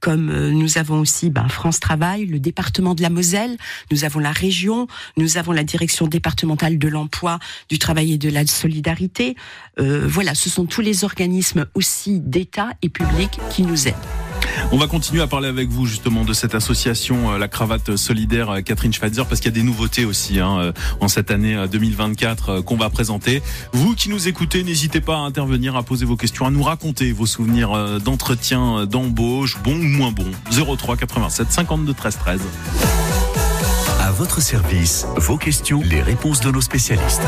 [0.00, 3.56] comme euh, nous avons aussi ben, France Travail, le département de la Moselle,
[3.90, 8.30] nous avons la région, nous avons la direction départementale de l'emploi, du travail et de
[8.30, 9.36] la solidarité.
[9.78, 13.94] Euh, voilà, ce sont tous les organismes aussi d'État et publics qui nous aident.
[14.72, 18.50] On va continuer à parler avec vous justement de cette association euh, La Cravate Solidaire
[18.50, 21.54] euh, Catherine Schweitzer parce qu'il y a des nouveautés aussi hein, euh, en cette année
[21.54, 23.42] euh, 2024 euh, qu'on va présenter.
[23.72, 27.12] Vous qui nous écoutez, n'hésitez pas à intervenir, à poser vos questions, à nous raconter
[27.12, 30.26] vos souvenirs d'entretien, d'embauche, bon ou moins bon.
[30.50, 32.40] 03 87 52 13 13.
[34.00, 37.22] À votre service, vos questions, les réponses de nos spécialistes.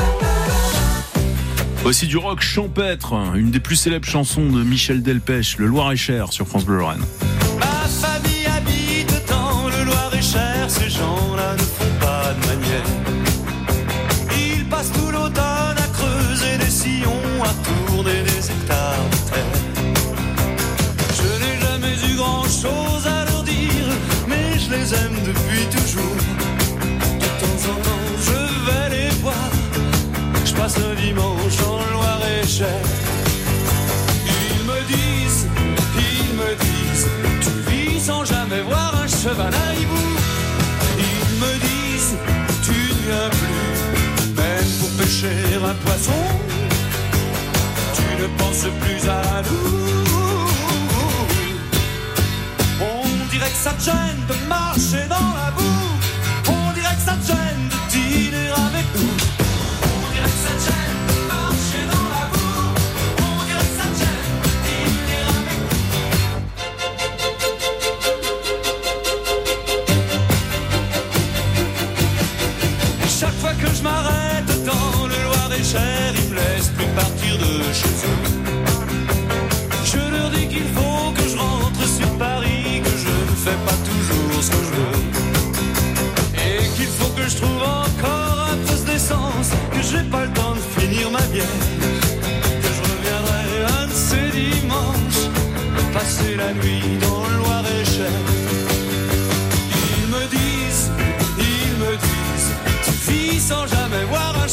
[1.86, 6.48] Aussi du rock champêtre, une des plus célèbres chansons de Michel Delpech, Le Loir-et-Cher sur
[6.48, 7.04] France Bleu Lorraine.
[32.58, 32.64] Ils
[34.64, 35.46] me disent,
[35.94, 37.08] ils me disent,
[37.42, 40.06] tu vis sans jamais voir un cheval à hibou.
[40.98, 42.16] Ils me disent,
[42.64, 46.22] tu ne viens plus, même pour pêcher un poisson.
[47.94, 50.06] Tu ne penses plus à nous.
[52.80, 55.35] On dirait que ça te gêne de marcher dans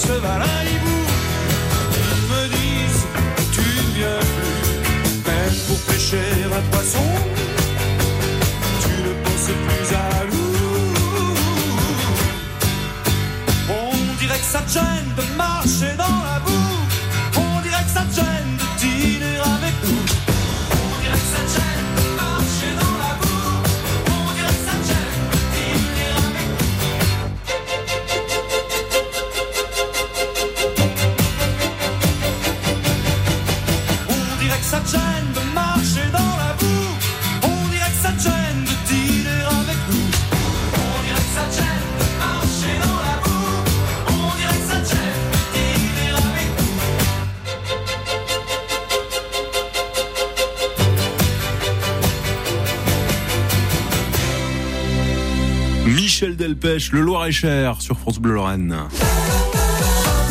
[0.04, 1.02] un cheval à hibou.
[1.96, 3.06] Ils me disent,
[3.52, 7.08] tu ne viens plus, même pour pêcher un poisson.
[8.82, 9.98] Tu ne penses plus à
[10.32, 10.56] nous.
[13.70, 16.33] On dirait que ça te gêne de marcher dans la
[56.54, 58.76] Delpech, le Loir-et-Cher sur France Bleu Lorraine.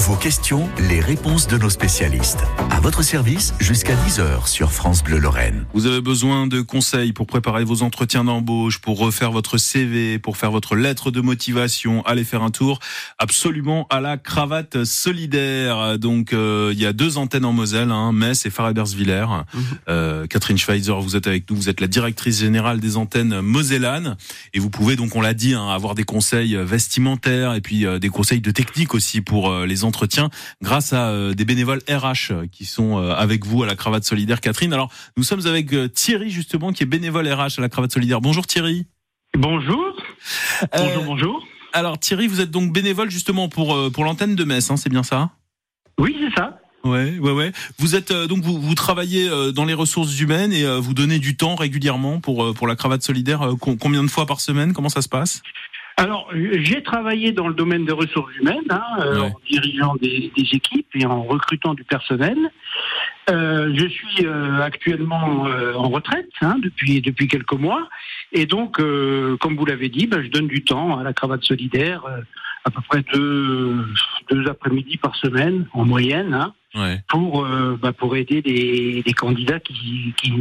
[0.05, 2.43] Vos questions, les réponses de nos spécialistes.
[2.71, 5.65] À votre service jusqu'à 10h sur France Bleu Lorraine.
[5.75, 10.37] Vous avez besoin de conseils pour préparer vos entretiens d'embauche, pour refaire votre CV, pour
[10.37, 12.81] faire votre lettre de motivation, allez faire un tour
[13.19, 16.01] absolument à la cravate solidaire.
[16.01, 19.27] Donc euh, il y a deux antennes en Moselle, hein, Metz et Farabersviller.
[19.89, 24.17] Euh, Catherine Schweizer, vous êtes avec nous, vous êtes la directrice générale des antennes mosellanes
[24.53, 28.01] et vous pouvez donc on l'a dit hein, avoir des conseils vestimentaires et puis euh,
[28.01, 29.92] des conseils de technique aussi pour euh, les entretiens
[30.63, 34.41] grâce à euh, des bénévoles RH qui sont euh, avec vous à la cravate solidaire
[34.41, 34.73] Catherine.
[34.73, 38.21] Alors nous sommes avec euh, Thierry justement qui est bénévole RH à la cravate solidaire.
[38.21, 38.87] Bonjour Thierry.
[39.37, 39.97] Bonjour.
[40.77, 41.47] bonjour, bonjour.
[41.73, 44.91] Alors Thierry, vous êtes donc bénévole justement pour euh, pour l'antenne de Metz, hein, c'est
[44.91, 45.31] bien ça?
[45.99, 46.59] Oui, c'est ça.
[46.85, 47.53] Ouais, ouais, ouais.
[47.79, 50.95] Vous êtes euh, donc vous, vous travaillez euh, dans les ressources humaines et euh, vous
[50.95, 53.43] donnez du temps régulièrement pour euh, pour la cravate solidaire.
[53.43, 54.73] euh, com- combien de fois par semaine?
[54.73, 55.43] Comment ça se passe?
[56.03, 60.49] Alors, j'ai travaillé dans le domaine des ressources humaines, hein, euh, en dirigeant des, des
[60.53, 62.37] équipes et en recrutant du personnel.
[63.31, 67.89] Euh, je suis euh, actuellement euh, en retraite hein, depuis depuis quelques mois,
[68.33, 71.45] et donc, euh, comme vous l'avez dit, ben, je donne du temps à la cravate
[71.45, 72.21] solidaire, euh,
[72.65, 73.77] à peu près deux
[74.31, 76.35] deux après-midi par semaine en moyenne.
[76.35, 77.01] Hein, Ouais.
[77.11, 77.47] pour
[77.83, 80.33] bah, pour aider des, des candidats qui, qui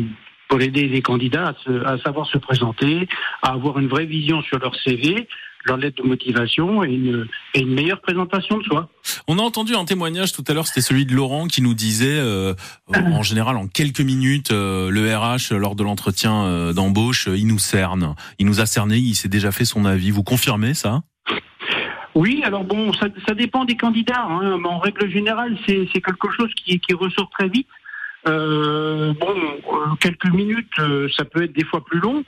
[0.48, 3.06] pour aider les candidats à, se- à savoir se présenter,
[3.44, 5.28] à avoir une vraie vision sur leur CV,
[5.66, 8.90] leur lettre de motivation et une, et une meilleure présentation de soi.
[9.28, 12.20] On a entendu un témoignage tout à l'heure, c'était celui de Laurent qui nous disait,
[12.20, 12.54] euh,
[12.94, 17.48] en général, en quelques minutes, euh, le RH lors de l'entretien euh, d'embauche, euh, il
[17.48, 20.12] nous cerne, il nous a cerné, il s'est déjà fait son avis.
[20.12, 21.02] Vous confirmez ça?
[22.14, 24.26] Oui, alors bon, ça, ça dépend des candidats.
[24.28, 27.68] Hein, mais en règle générale, c'est quelque chose qui, qui ressort très vite.
[28.28, 32.24] Euh, bon, euh, quelques minutes, euh, ça peut être des fois plus long.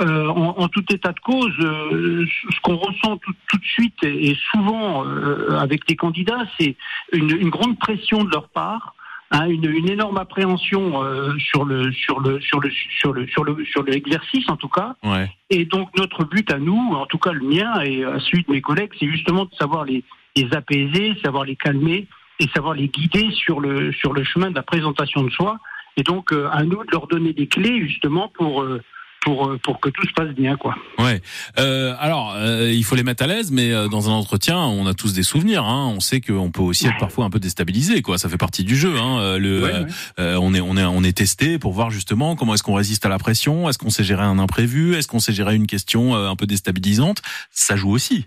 [0.00, 3.94] Euh, en, en tout état de cause, euh, ce qu'on ressent tout, tout de suite
[4.02, 6.74] et, et souvent euh, avec les candidats, c'est
[7.12, 8.94] une, une grande pression de leur part.
[9.30, 12.70] hein, une, une énorme appréhension euh, sur le sur le sur le
[13.00, 15.30] sur le sur le sur l'exercice en tout cas Ouais.
[15.50, 18.50] et donc notre but à nous, en tout cas le mien et à celui de
[18.50, 20.02] mes collègues, c'est justement de savoir les,
[20.36, 22.08] les apaiser, savoir les calmer
[22.40, 25.58] et savoir les guider sur le sur le chemin de la présentation de soi.
[25.96, 28.82] Et donc euh, à nous de leur donner des clés justement pour euh,
[29.24, 30.76] pour euh, pour que tout se passe bien, quoi.
[30.98, 31.20] Ouais.
[31.58, 34.94] Euh, alors, euh, il faut les mettre à l'aise, mais dans un entretien, on a
[34.94, 35.64] tous des souvenirs.
[35.64, 35.92] Hein.
[35.96, 38.18] On sait qu'on peut aussi être parfois un peu déstabilisé, quoi.
[38.18, 38.94] Ça fait partie du jeu.
[38.98, 39.38] Hein.
[39.38, 39.86] Le, Ouais, ouais.
[40.18, 43.06] euh, on est, on est, on est testé pour voir justement comment est-ce qu'on résiste
[43.06, 43.68] à la pression.
[43.68, 44.94] Est-ce qu'on sait gérer un imprévu?
[44.94, 47.22] Est-ce qu'on sait gérer une question un peu déstabilisante?
[47.50, 48.26] Ça joue aussi.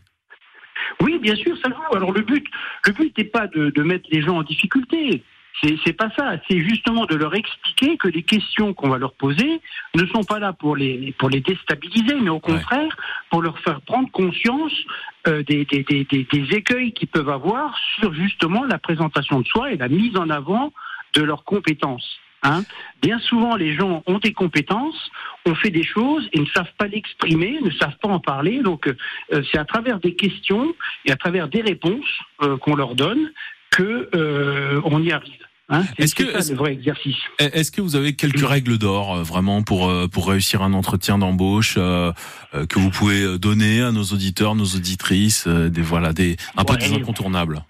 [1.02, 1.96] Oui, bien sûr, ça joue.
[1.96, 2.44] Alors le but,
[2.86, 5.22] le but n'est pas de, de mettre les gens en difficulté.
[5.64, 6.34] C'est, pas ça.
[6.48, 9.60] C'est justement de leur expliquer que les questions qu'on va leur poser
[9.96, 12.96] ne sont pas là pour les pour les déstabiliser, mais au contraire
[13.32, 14.74] pour leur faire prendre conscience
[15.28, 19.48] euh, des, des, des, des, des écueils qu'ils peuvent avoir sur justement la présentation de
[19.48, 20.72] soi et la mise en avant
[21.14, 22.20] de leurs compétences.
[22.44, 22.64] Hein.
[23.02, 25.12] Bien souvent, les gens ont des compétences,
[25.46, 28.62] ont fait des choses et ne savent pas l'exprimer, ne savent pas en parler.
[28.62, 32.06] Donc, euh, c'est à travers des questions et à travers des réponses
[32.44, 33.32] euh, qu'on leur donne
[33.72, 35.47] que euh, on y arrive.
[35.70, 35.84] Hein.
[35.98, 37.18] Est-ce que- ça le vrai exercice.
[37.40, 41.18] Est-ce que vous avez quelques règles d'or euh, vraiment pour euh, pour réussir un entretien
[41.18, 42.14] d'embauche euh,
[42.70, 46.94] que vous pouvez donner à nos auditeurs, nos auditrices, des voilà des un peu des
[46.94, 47.64] incontournables.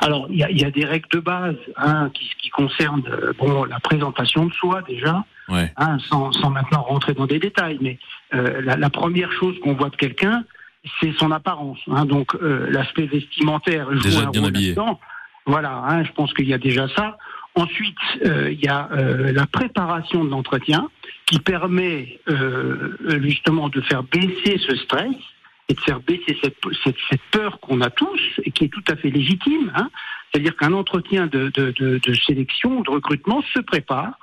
[0.00, 3.02] Alors, il y a, il y a des règles de base hein, qui, qui concernent
[3.38, 5.72] bon, la présentation de soi déjà, Ouais.
[5.76, 7.78] hein, sans, sans maintenant rentrer dans des détails.
[7.82, 7.98] Mais
[8.32, 10.44] euh, la, la première chose qu'on voit de quelqu'un,
[11.00, 11.78] c'est son apparence.
[11.90, 14.74] Hein, donc, euh, l'aspect vestimentaire joue Déjà un bien rôle habillé.
[15.48, 17.16] Voilà, hein, je pense qu'il y a déjà ça.
[17.54, 17.96] Ensuite,
[18.26, 20.90] euh, il y a euh, la préparation de l'entretien
[21.24, 25.16] qui permet euh, justement de faire baisser ce stress
[25.70, 28.96] et de faire baisser cette, cette, peur qu'on a tous et qui est tout à
[28.96, 29.72] fait légitime.
[29.74, 29.88] Hein.
[30.30, 34.18] C'est-à-dire qu'un entretien de, de, de, de sélection, de recrutement se prépare.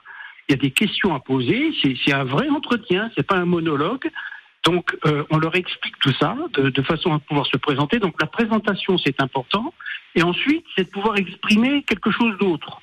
[0.48, 1.74] Il y a des questions à poser.
[1.82, 3.10] C'est c'est un vrai entretien.
[3.18, 4.12] C'est pas un monologue.
[4.66, 8.00] Donc, euh, on leur explique tout ça de, de façon à pouvoir se présenter.
[8.00, 9.74] Donc, la présentation, c'est important.
[10.16, 12.82] Et ensuite, c'est de pouvoir exprimer quelque chose d'autre.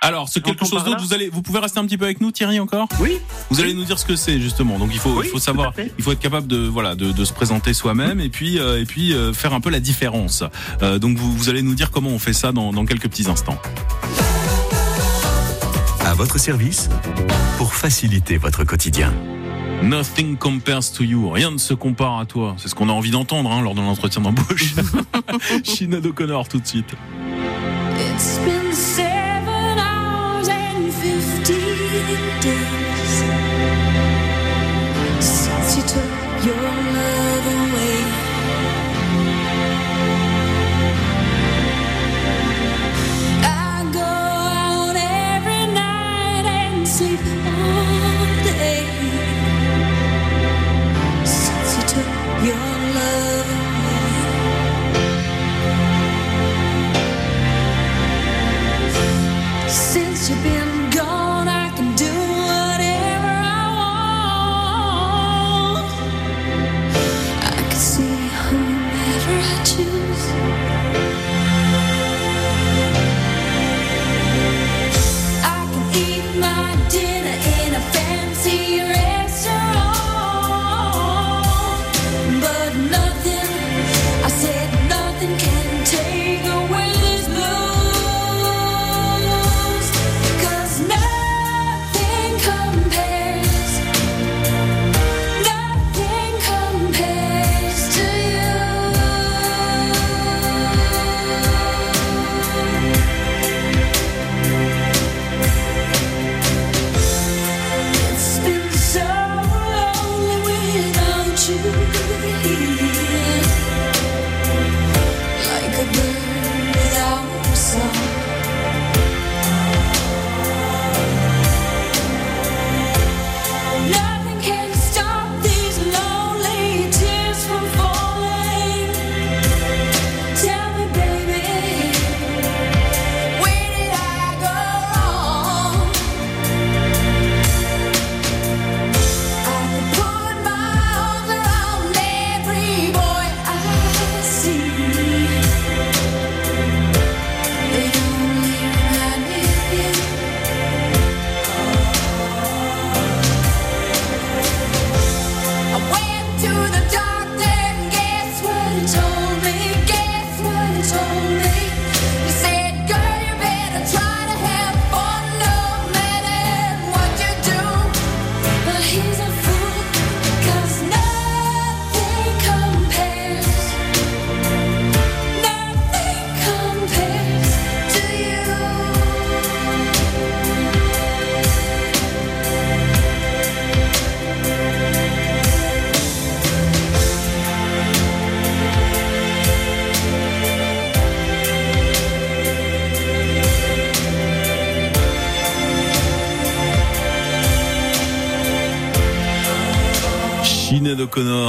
[0.00, 2.30] Alors, ce quelque chose d'autre, vous allez, vous pouvez rester un petit peu avec nous,
[2.30, 2.88] Thierry, encore?
[3.00, 3.18] Oui.
[3.50, 4.78] Vous allez nous dire ce que c'est justement.
[4.78, 7.32] Donc, il faut, il faut savoir, il faut être capable de, voilà, de, de se
[7.32, 10.44] présenter soi-même et puis, euh, et puis euh, faire un peu la différence.
[10.82, 13.28] Euh, donc, vous, vous allez nous dire comment on fait ça dans, dans quelques petits
[13.28, 13.60] instants.
[16.04, 16.88] À votre service
[17.56, 19.12] pour faciliter votre quotidien.
[19.82, 21.30] Nothing compares to you.
[21.30, 22.54] Rien ne se compare à toi.
[22.58, 24.74] C'est ce qu'on a envie d'entendre hein, lors de l'entretien d'embauche.
[25.64, 26.94] Sinead O'Connor tout de suite.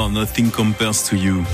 [0.10, 1.45] Nothing Compares to You.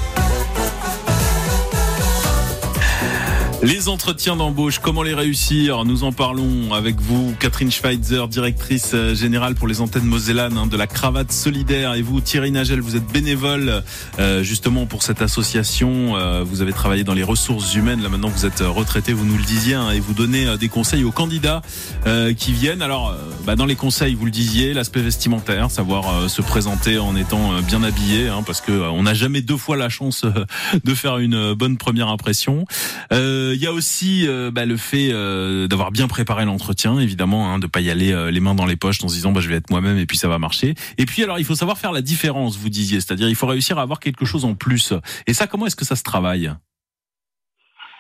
[3.66, 9.16] Les entretiens d'embauche, comment les réussir Nous en parlons avec vous, Catherine Schweitzer, directrice euh,
[9.16, 11.96] générale pour les antennes Mosellanes hein, de la Cravate Solidaire.
[11.96, 13.82] Et vous, Thierry Nagel, vous êtes bénévole
[14.20, 16.16] euh, justement pour cette association.
[16.16, 18.04] Euh, vous avez travaillé dans les ressources humaines.
[18.04, 21.04] Là maintenant, vous êtes retraité, vous nous le disiez, hein, et vous donnez des conseils
[21.04, 21.64] aux candidats
[22.38, 22.84] qui viennent.
[22.84, 27.62] Alors, bah, dans les conseils, vous le disiez, l'aspect vestimentaire, savoir se présenter en étant
[27.62, 30.24] bien habillé, hein, parce que on n'a jamais deux fois la chance
[30.84, 32.66] de faire une bonne première impression.
[33.56, 37.60] Il y a aussi euh, bah, le fait euh, d'avoir bien préparé l'entretien, évidemment, hein,
[37.60, 39.48] de pas y aller euh, les mains dans les poches en se disant bah, je
[39.48, 40.76] vais être moi-même et puis ça va marcher.
[40.98, 43.80] Et puis alors il faut savoir faire la différence, vous disiez, c'est-à-dire il faut réussir
[43.80, 44.94] à avoir quelque chose en plus.
[45.26, 46.54] Et ça, comment est-ce que ça se travaille?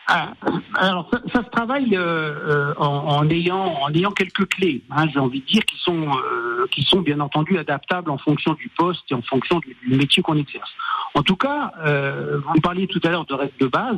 [0.07, 0.33] Ah,
[0.75, 5.41] alors ça, se travaille euh, euh, en, ayant en ayant quelques clés, hein, j'ai envie
[5.41, 9.15] de dire, qui sont euh, qui sont bien entendu adaptables en fonction du poste et
[9.15, 10.69] en fonction du, métier qu'on exerce.
[11.15, 13.97] En tout cas, euh, vous parliez tout à l'heure de règles de base.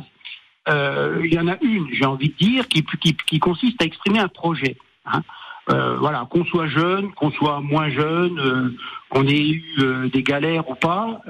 [0.68, 4.28] Euh, il y en a une, j'ai envie de dire, qui, consiste à exprimer un
[4.28, 4.76] projet.
[5.06, 5.22] hein.
[5.70, 8.74] Euh, voilà, qu'on soit jeune, qu'on soit moins jeune, euh,
[9.10, 11.20] qu'on ait eu des galères ou pas,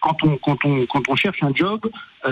[0.00, 0.16] quand
[1.08, 1.80] on cherche un job,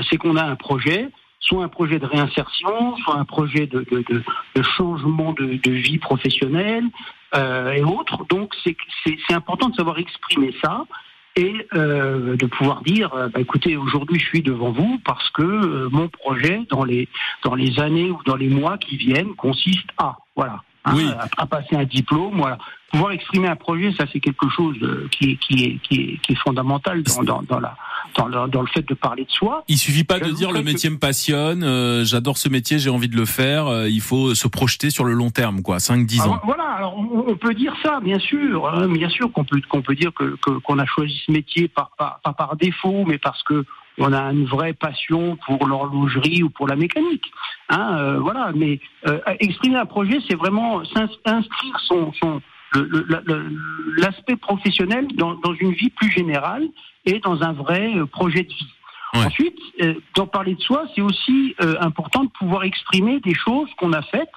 [0.09, 1.09] c'est qu'on a un projet,
[1.39, 6.85] soit un projet de réinsertion, soit un projet de changement de, vie professionnelle
[7.35, 8.25] et autres.
[8.31, 10.87] Donc c'est important de savoir exprimer ça
[11.37, 15.43] et euh, de pouvoir dire euh, bah, écoutez aujourd'hui je suis devant vous parce que
[15.43, 17.09] euh, mon projet dans les
[17.45, 20.95] dans les années ou dans les mois qui viennent consiste à voilà hein,
[21.37, 22.59] à, à passer un diplôme voilà
[22.91, 26.17] pouvoir exprimer un projet ça c'est quelque chose euh, qui est qui est qui est,
[26.23, 27.77] qui est fondamental dans dans, dans la
[28.17, 30.59] dans le, dans le fait de parler de soi Il suffit pas de dire le
[30.61, 33.69] que- métier me passionne, euh, j'adore ce métier, j'ai envie de le faire.
[33.69, 36.25] euh, il faut se projeter sur le long terme, quoi, 5-10 ans.
[36.25, 39.61] Alors, voilà, alors on, on peut dire ça, bien sûr, hein, bien sûr qu'on peut
[39.69, 43.19] qu'on peut dire que qu'on a choisi ce métier par, par- pas par défaut, mais
[43.19, 43.65] parce que
[44.01, 47.31] on a une vraie passion pour l'horlogerie ou pour la mécanique.
[47.69, 50.83] Hein, euh, voilà, mais euh, exprimer un projet, c'est vraiment
[51.25, 52.13] inscrire son
[53.97, 56.69] l'aspect professionnel dans, dans une vie plus générale
[57.05, 58.73] et dans un vrai euh, projet de vie.
[59.13, 63.93] Ensuite, euh, d'en parler de soi, c'est aussi important de pouvoir exprimer des choses qu'on
[63.93, 64.31] a faites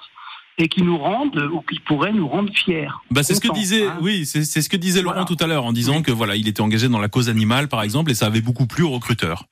[0.58, 2.88] et qui nous rendent ou qui pourraient nous rendre fiers.
[3.10, 3.98] Bah, c'est ce que disait, hein.
[4.00, 6.60] oui, c'est ce que disait Laurent tout à l'heure en disant que voilà, il était
[6.60, 9.44] engagé dans la cause animale, par exemple, et ça avait beaucoup plu aux recruteurs.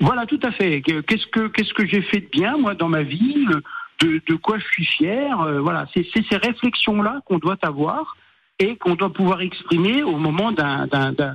[0.00, 0.82] Voilà, tout à fait.
[0.82, 3.60] Que- Qu'est-ce que qu'est-ce que j'ai fait de bien moi dans ma vie euh,
[4.02, 8.16] de, de quoi je suis fier euh, Voilà, c'est ces réflexions là qu'on doit avoir
[8.58, 10.86] et qu'on doit pouvoir exprimer au moment d'un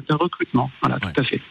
[0.09, 0.71] recrutement.
[0.81, 1.41] Voilà, tout à fait.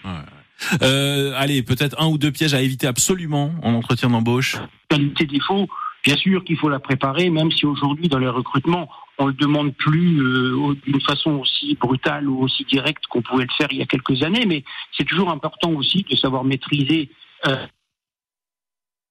[0.83, 4.57] Euh, allez, peut-être un ou deux pièges à éviter absolument en entretien d'embauche.
[4.89, 5.69] qualité défaut,
[6.05, 8.89] bien sûr qu'il faut la préparer, même si aujourd'hui dans les recrutements,
[9.21, 13.55] on le demande plus euh, d'une façon aussi brutale ou aussi directe qu'on pouvait le
[13.57, 14.65] faire il y a quelques années, mais
[14.97, 17.11] c'est toujours important aussi de savoir maîtriser.
[17.47, 17.67] euh,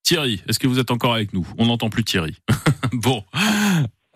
[0.04, 1.48] Thierry, est-ce que vous êtes encore avec nous?
[1.58, 2.36] On n'entend plus Thierry.
[2.94, 3.24] bon.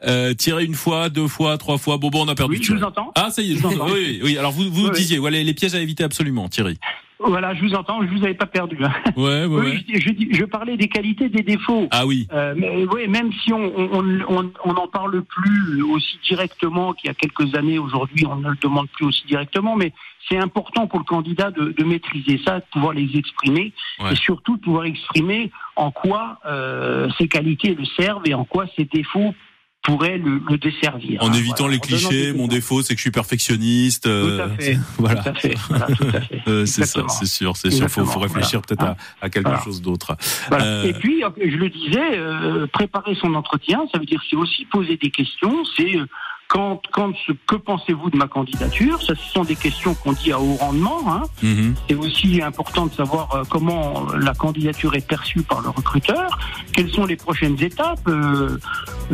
[0.05, 1.97] Euh, une fois, deux fois, trois fois.
[1.97, 2.57] Bon, bon, on a perdu.
[2.57, 3.11] Oui, je vous entends.
[3.15, 3.55] Ah, ça y est.
[3.55, 3.91] Je vous entends.
[3.93, 4.37] oui, oui.
[4.37, 4.97] Alors vous, vous Oui, oui.
[4.97, 6.77] disiez, voilà, les pièges à éviter absolument, Thierry.
[7.25, 8.77] Voilà, je vous entends, je vous avais pas perdu.
[8.83, 8.91] hein.
[9.15, 9.83] Ouais, ouais, Oui, ouais.
[9.95, 11.87] je, je dis- je parlais des qualités, des défauts.
[11.91, 12.27] Ah oui.
[12.33, 17.07] Euh, mais oui, même si on on on on n'en parle plus aussi directement qu'il
[17.07, 19.93] y a quelques années, aujourd'hui on ne le demande plus aussi directement, mais
[20.29, 24.13] c'est important pour le candidat de, de maîtriser ça, de pouvoir les exprimer Ouais.
[24.13, 28.65] et surtout de pouvoir exprimer en quoi euh, ses qualités le servent et en quoi
[28.75, 29.35] ses défauts
[29.83, 31.21] pourraient le, le desservir.
[31.21, 31.73] En hein, évitant voilà.
[31.73, 34.07] les En clichés, mon défaut, c'est que je suis perfectionniste.
[34.07, 34.77] euh, Tout à fait.
[34.97, 35.21] Voilà.
[35.23, 35.55] Tout à fait.
[35.69, 36.41] Voilà, tout à fait.
[36.47, 37.89] Euh, c'est ça, c'est sûr, c'est sûr.
[37.89, 40.15] Faut, faut réfléchir peut-être à, à quelque chose d'autre.
[40.49, 40.65] Voilà.
[40.65, 44.35] Euh, Et puis, euh, je le disais, euh, préparer son entretien, ça veut dire c'est
[44.37, 45.63] aussi poser des questions.
[45.77, 46.05] C'est euh,
[46.53, 47.11] quand, quand
[47.47, 49.01] que pensez-vous de ma candidature?
[49.01, 50.99] Ça, ce sont des questions qu'on dit à haut rendement.
[51.11, 51.23] Hein.
[51.41, 51.73] mhm.
[51.89, 56.37] C'est aussi important de savoir euh, comment la candidature est perçue par le recruteur.
[56.71, 58.57] Quelles sont les prochaines étapes euh,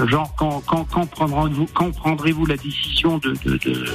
[0.07, 3.85] Genre, quand, quand, quand prendrez-vous prendrez-vous la décision de, de, de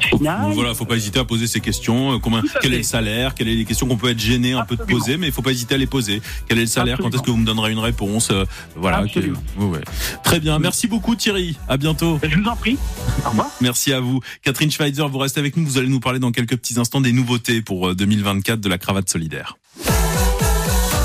[0.00, 0.52] finale?
[0.54, 2.14] Voilà, faut pas hésiter à poser ces questions.
[2.14, 4.64] Euh, Combien, quel est le salaire Quelles sont les questions qu'on peut être gêné un
[4.64, 6.22] peu de poser, mais il faut pas hésiter à les poser.
[6.48, 8.32] Quel est le salaire Quand est-ce que vous me donnerez une réponse
[8.76, 9.04] Voilà.
[9.06, 9.20] que-
[9.62, 9.80] ouais.
[10.22, 10.58] Très bien.
[10.58, 11.58] Merci beaucoup Thierry.
[11.68, 12.18] À bientôt.
[12.22, 12.78] Je vous en prie.
[13.24, 13.50] Au revoir.
[13.60, 14.20] Merci à vous.
[14.42, 15.64] Catherine Schweitzer, vous restez avec nous.
[15.64, 18.78] Vous allez nous parler dans quelques petits instants des nouveautés pour euh, 2024 de la
[18.78, 19.56] cravate solidaire.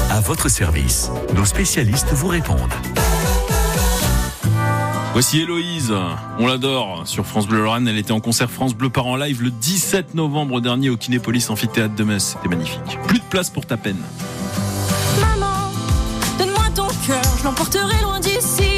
[0.10, 2.74] À votre service, nos spécialistes vous répondent.
[5.14, 5.94] Voici Héloïse,
[6.38, 7.88] on l'adore sur France Bleu Lorraine.
[7.88, 11.50] Elle était en concert France Bleu par en live le 17 novembre dernier au Kinépolis
[11.50, 12.36] Amphithéâtre de Metz.
[12.36, 13.00] C'était magnifique.
[13.08, 13.98] Plus de place pour ta peine.
[15.20, 15.72] Maman,
[16.38, 18.69] donne-moi ton cœur, je l'emporterai loin d'ici,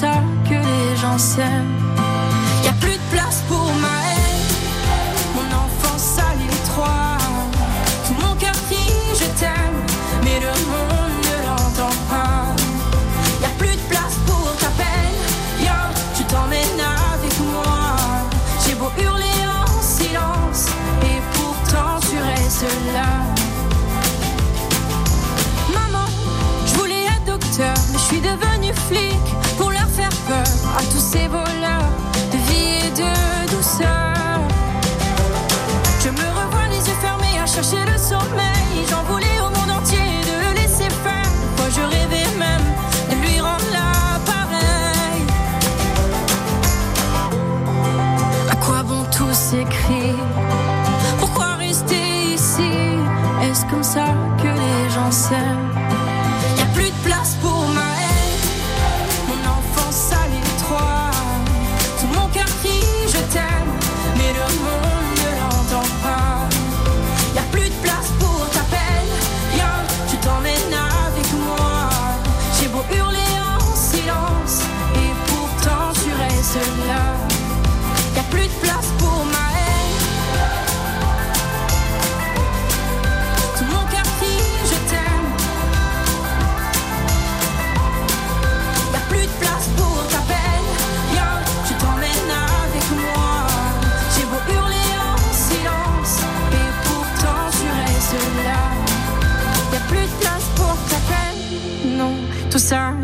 [0.00, 1.87] ça que les gens s'aiment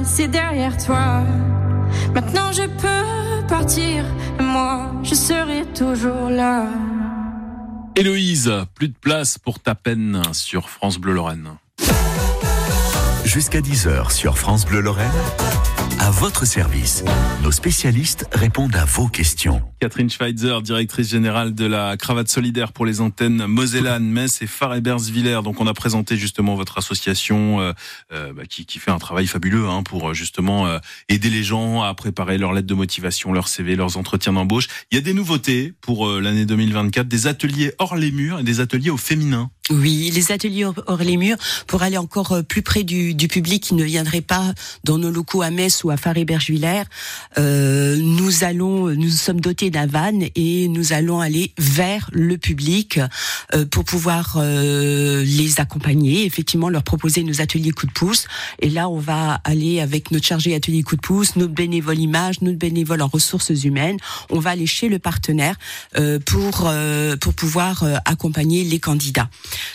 [0.05, 1.23] c'est derrière toi.
[2.15, 4.05] Maintenant je peux partir,
[4.39, 6.67] et moi je serai toujours là.
[7.97, 11.51] Héloïse, plus de place pour ta peine sur France Bleu Lorraine.
[13.25, 15.11] Jusqu'à 10h sur France Bleu Lorraine.
[16.25, 17.05] Votre service,
[17.43, 19.61] nos spécialistes répondent à vos questions.
[19.85, 25.41] Catherine Schweitzer, directrice générale de la Cravate Solidaire pour les antennes Mosellane, Metz et Far-Ebersviller.
[25.45, 27.73] Donc on a présenté justement votre association euh,
[28.15, 30.79] euh, bah, qui, qui fait un travail fabuleux hein, pour euh, justement euh,
[31.11, 34.69] aider les gens à préparer leurs lettres de motivation, leur CV, leurs entretiens d'embauche.
[34.91, 38.45] Il y a des nouveautés pour euh, l'année 2024, des ateliers hors les murs et
[38.45, 39.51] des ateliers au féminin.
[39.69, 43.75] Oui, les ateliers hors les murs pour aller encore plus près du, du public qui
[43.75, 44.55] ne viendrait pas
[44.85, 46.85] dans nos locaux à Metz ou à Far-Ebergevillers.
[47.39, 53.01] Euh, nous allons, nous sommes dotés d'un van et nous allons aller vers le public
[53.55, 58.27] euh, pour pouvoir euh, les accompagner, effectivement leur proposer nos ateliers coup de pouce.
[58.61, 62.41] Et là, on va aller avec notre chargé atelier coup de pouce, notre bénévole image,
[62.41, 63.99] notre bénévole en ressources humaines.
[64.31, 65.57] On va aller chez le partenaire
[66.27, 66.71] pour
[67.21, 69.29] pour pouvoir accompagner les candidats.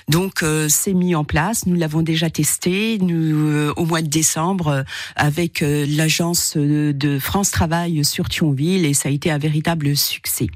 [0.07, 1.65] Donc c'est mis en place.
[1.65, 4.85] Nous l'avons déjà testé nous, au mois de décembre
[5.15, 5.85] avec euh,
[6.21, 10.47] euh, de France Travail sur Thionville et ça a été un véritable succès.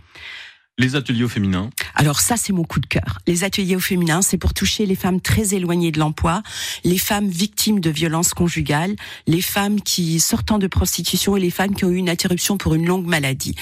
[0.80, 1.70] Les ateliers au féminin.
[1.94, 3.20] Alors ça, c'est mon coup de cœur.
[3.28, 6.42] Les ateliers au féminin, c'est pour toucher les femmes très éloignées de l'emploi,
[6.84, 8.96] les femmes victimes de violences conjugales,
[9.28, 12.74] les femmes qui sortant de prostitution et les femmes qui ont eu une interruption pour
[12.74, 13.54] une longue maladie.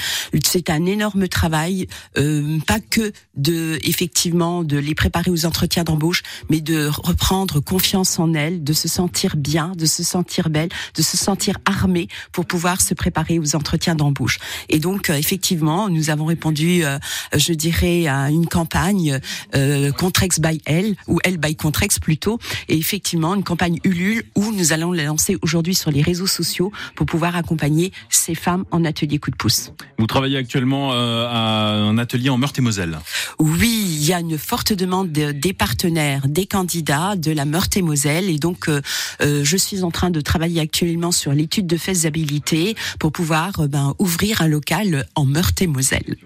[0.45, 1.87] C'est un énorme travail,
[2.17, 8.19] euh, pas que de effectivement de les préparer aux entretiens d'embauche, mais de reprendre confiance
[8.19, 12.45] en elles, de se sentir bien, de se sentir belle, de se sentir armée pour
[12.45, 14.39] pouvoir se préparer aux entretiens d'embauche.
[14.69, 16.99] Et donc euh, effectivement, nous avons répondu, euh,
[17.35, 19.19] je dirais, à une campagne
[19.55, 24.51] euh, Contrex by Elle ou Elle by Contrex plutôt, et effectivement une campagne Ulule où
[24.51, 28.85] nous allons la lancer aujourd'hui sur les réseaux sociaux pour pouvoir accompagner ces femmes en
[28.85, 29.71] atelier coup de pouce.
[29.97, 32.99] Vous travaillez actuellement euh, à un atelier en Meurthe-et-Moselle.
[33.39, 38.29] Oui, il y a une forte demande de- des partenaires, des candidats de la Meurthe-et-Moselle,
[38.29, 38.81] et donc euh,
[39.21, 43.67] euh, je suis en train de travailler actuellement sur l'étude de faisabilité pour pouvoir euh,
[43.67, 46.17] ben, ouvrir un local en Meurthe-et-Moselle.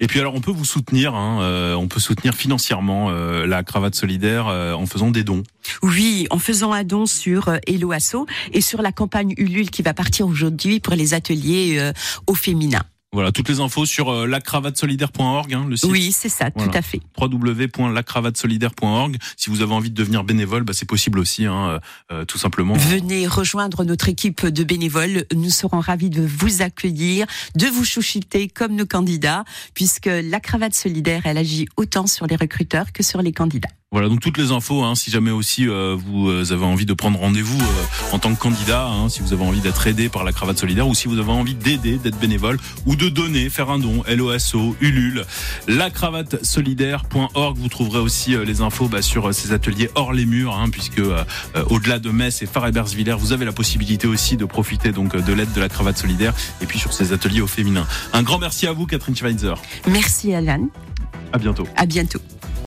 [0.00, 3.62] Et puis alors on peut vous soutenir, hein, euh, on peut soutenir financièrement euh, la
[3.62, 5.42] cravate solidaire euh, en faisant des dons.
[5.82, 9.82] Oui, en faisant un don sur euh, Hello Asso et sur la campagne Ulule qui
[9.82, 11.92] va partir aujourd'hui pour les ateliers euh,
[12.26, 12.82] au féminin.
[13.14, 15.88] Voilà, toutes les infos sur euh, lacravatesolidaire.org, hein, le site.
[15.88, 16.98] Oui, c'est ça, tout à fait.
[17.16, 19.18] www.lacravatesolidaire.org.
[19.36, 21.78] Si vous avez envie de devenir bénévole, bah, c'est possible aussi, hein,
[22.10, 22.74] euh, tout simplement.
[22.74, 25.26] Venez rejoindre notre équipe de bénévoles.
[25.32, 29.44] Nous serons ravis de vous accueillir, de vous chouchouter comme nos candidats,
[29.74, 33.70] puisque la cravate solidaire, elle agit autant sur les recruteurs que sur les candidats.
[33.94, 36.94] Voilà, donc toutes les infos, hein, si jamais aussi euh, vous euh, avez envie de
[36.94, 40.32] prendre rendez-vous euh, en tant que candidat, si vous avez envie d'être aidé par la
[40.32, 43.70] cravate solidaire ou si vous avez envie d'aider, d'être bénévole ou de de donner, faire
[43.70, 45.24] un don, LOSO, Ulule,
[45.68, 47.58] lacravatesolidaire.org.
[47.58, 50.70] Vous trouverez aussi euh, les infos bah, sur euh, ces ateliers hors les murs, hein,
[50.70, 51.22] puisque euh,
[51.68, 55.52] au-delà de Metz et Far-Ebersvillers, vous avez la possibilité aussi de profiter donc de l'aide
[55.52, 56.32] de la cravate solidaire
[56.62, 57.86] et puis sur ces ateliers au féminin.
[58.14, 59.54] Un grand merci à vous, Catherine Schweitzer.
[59.86, 60.68] Merci Alan.
[61.32, 61.68] À bientôt.
[61.76, 62.20] À bientôt.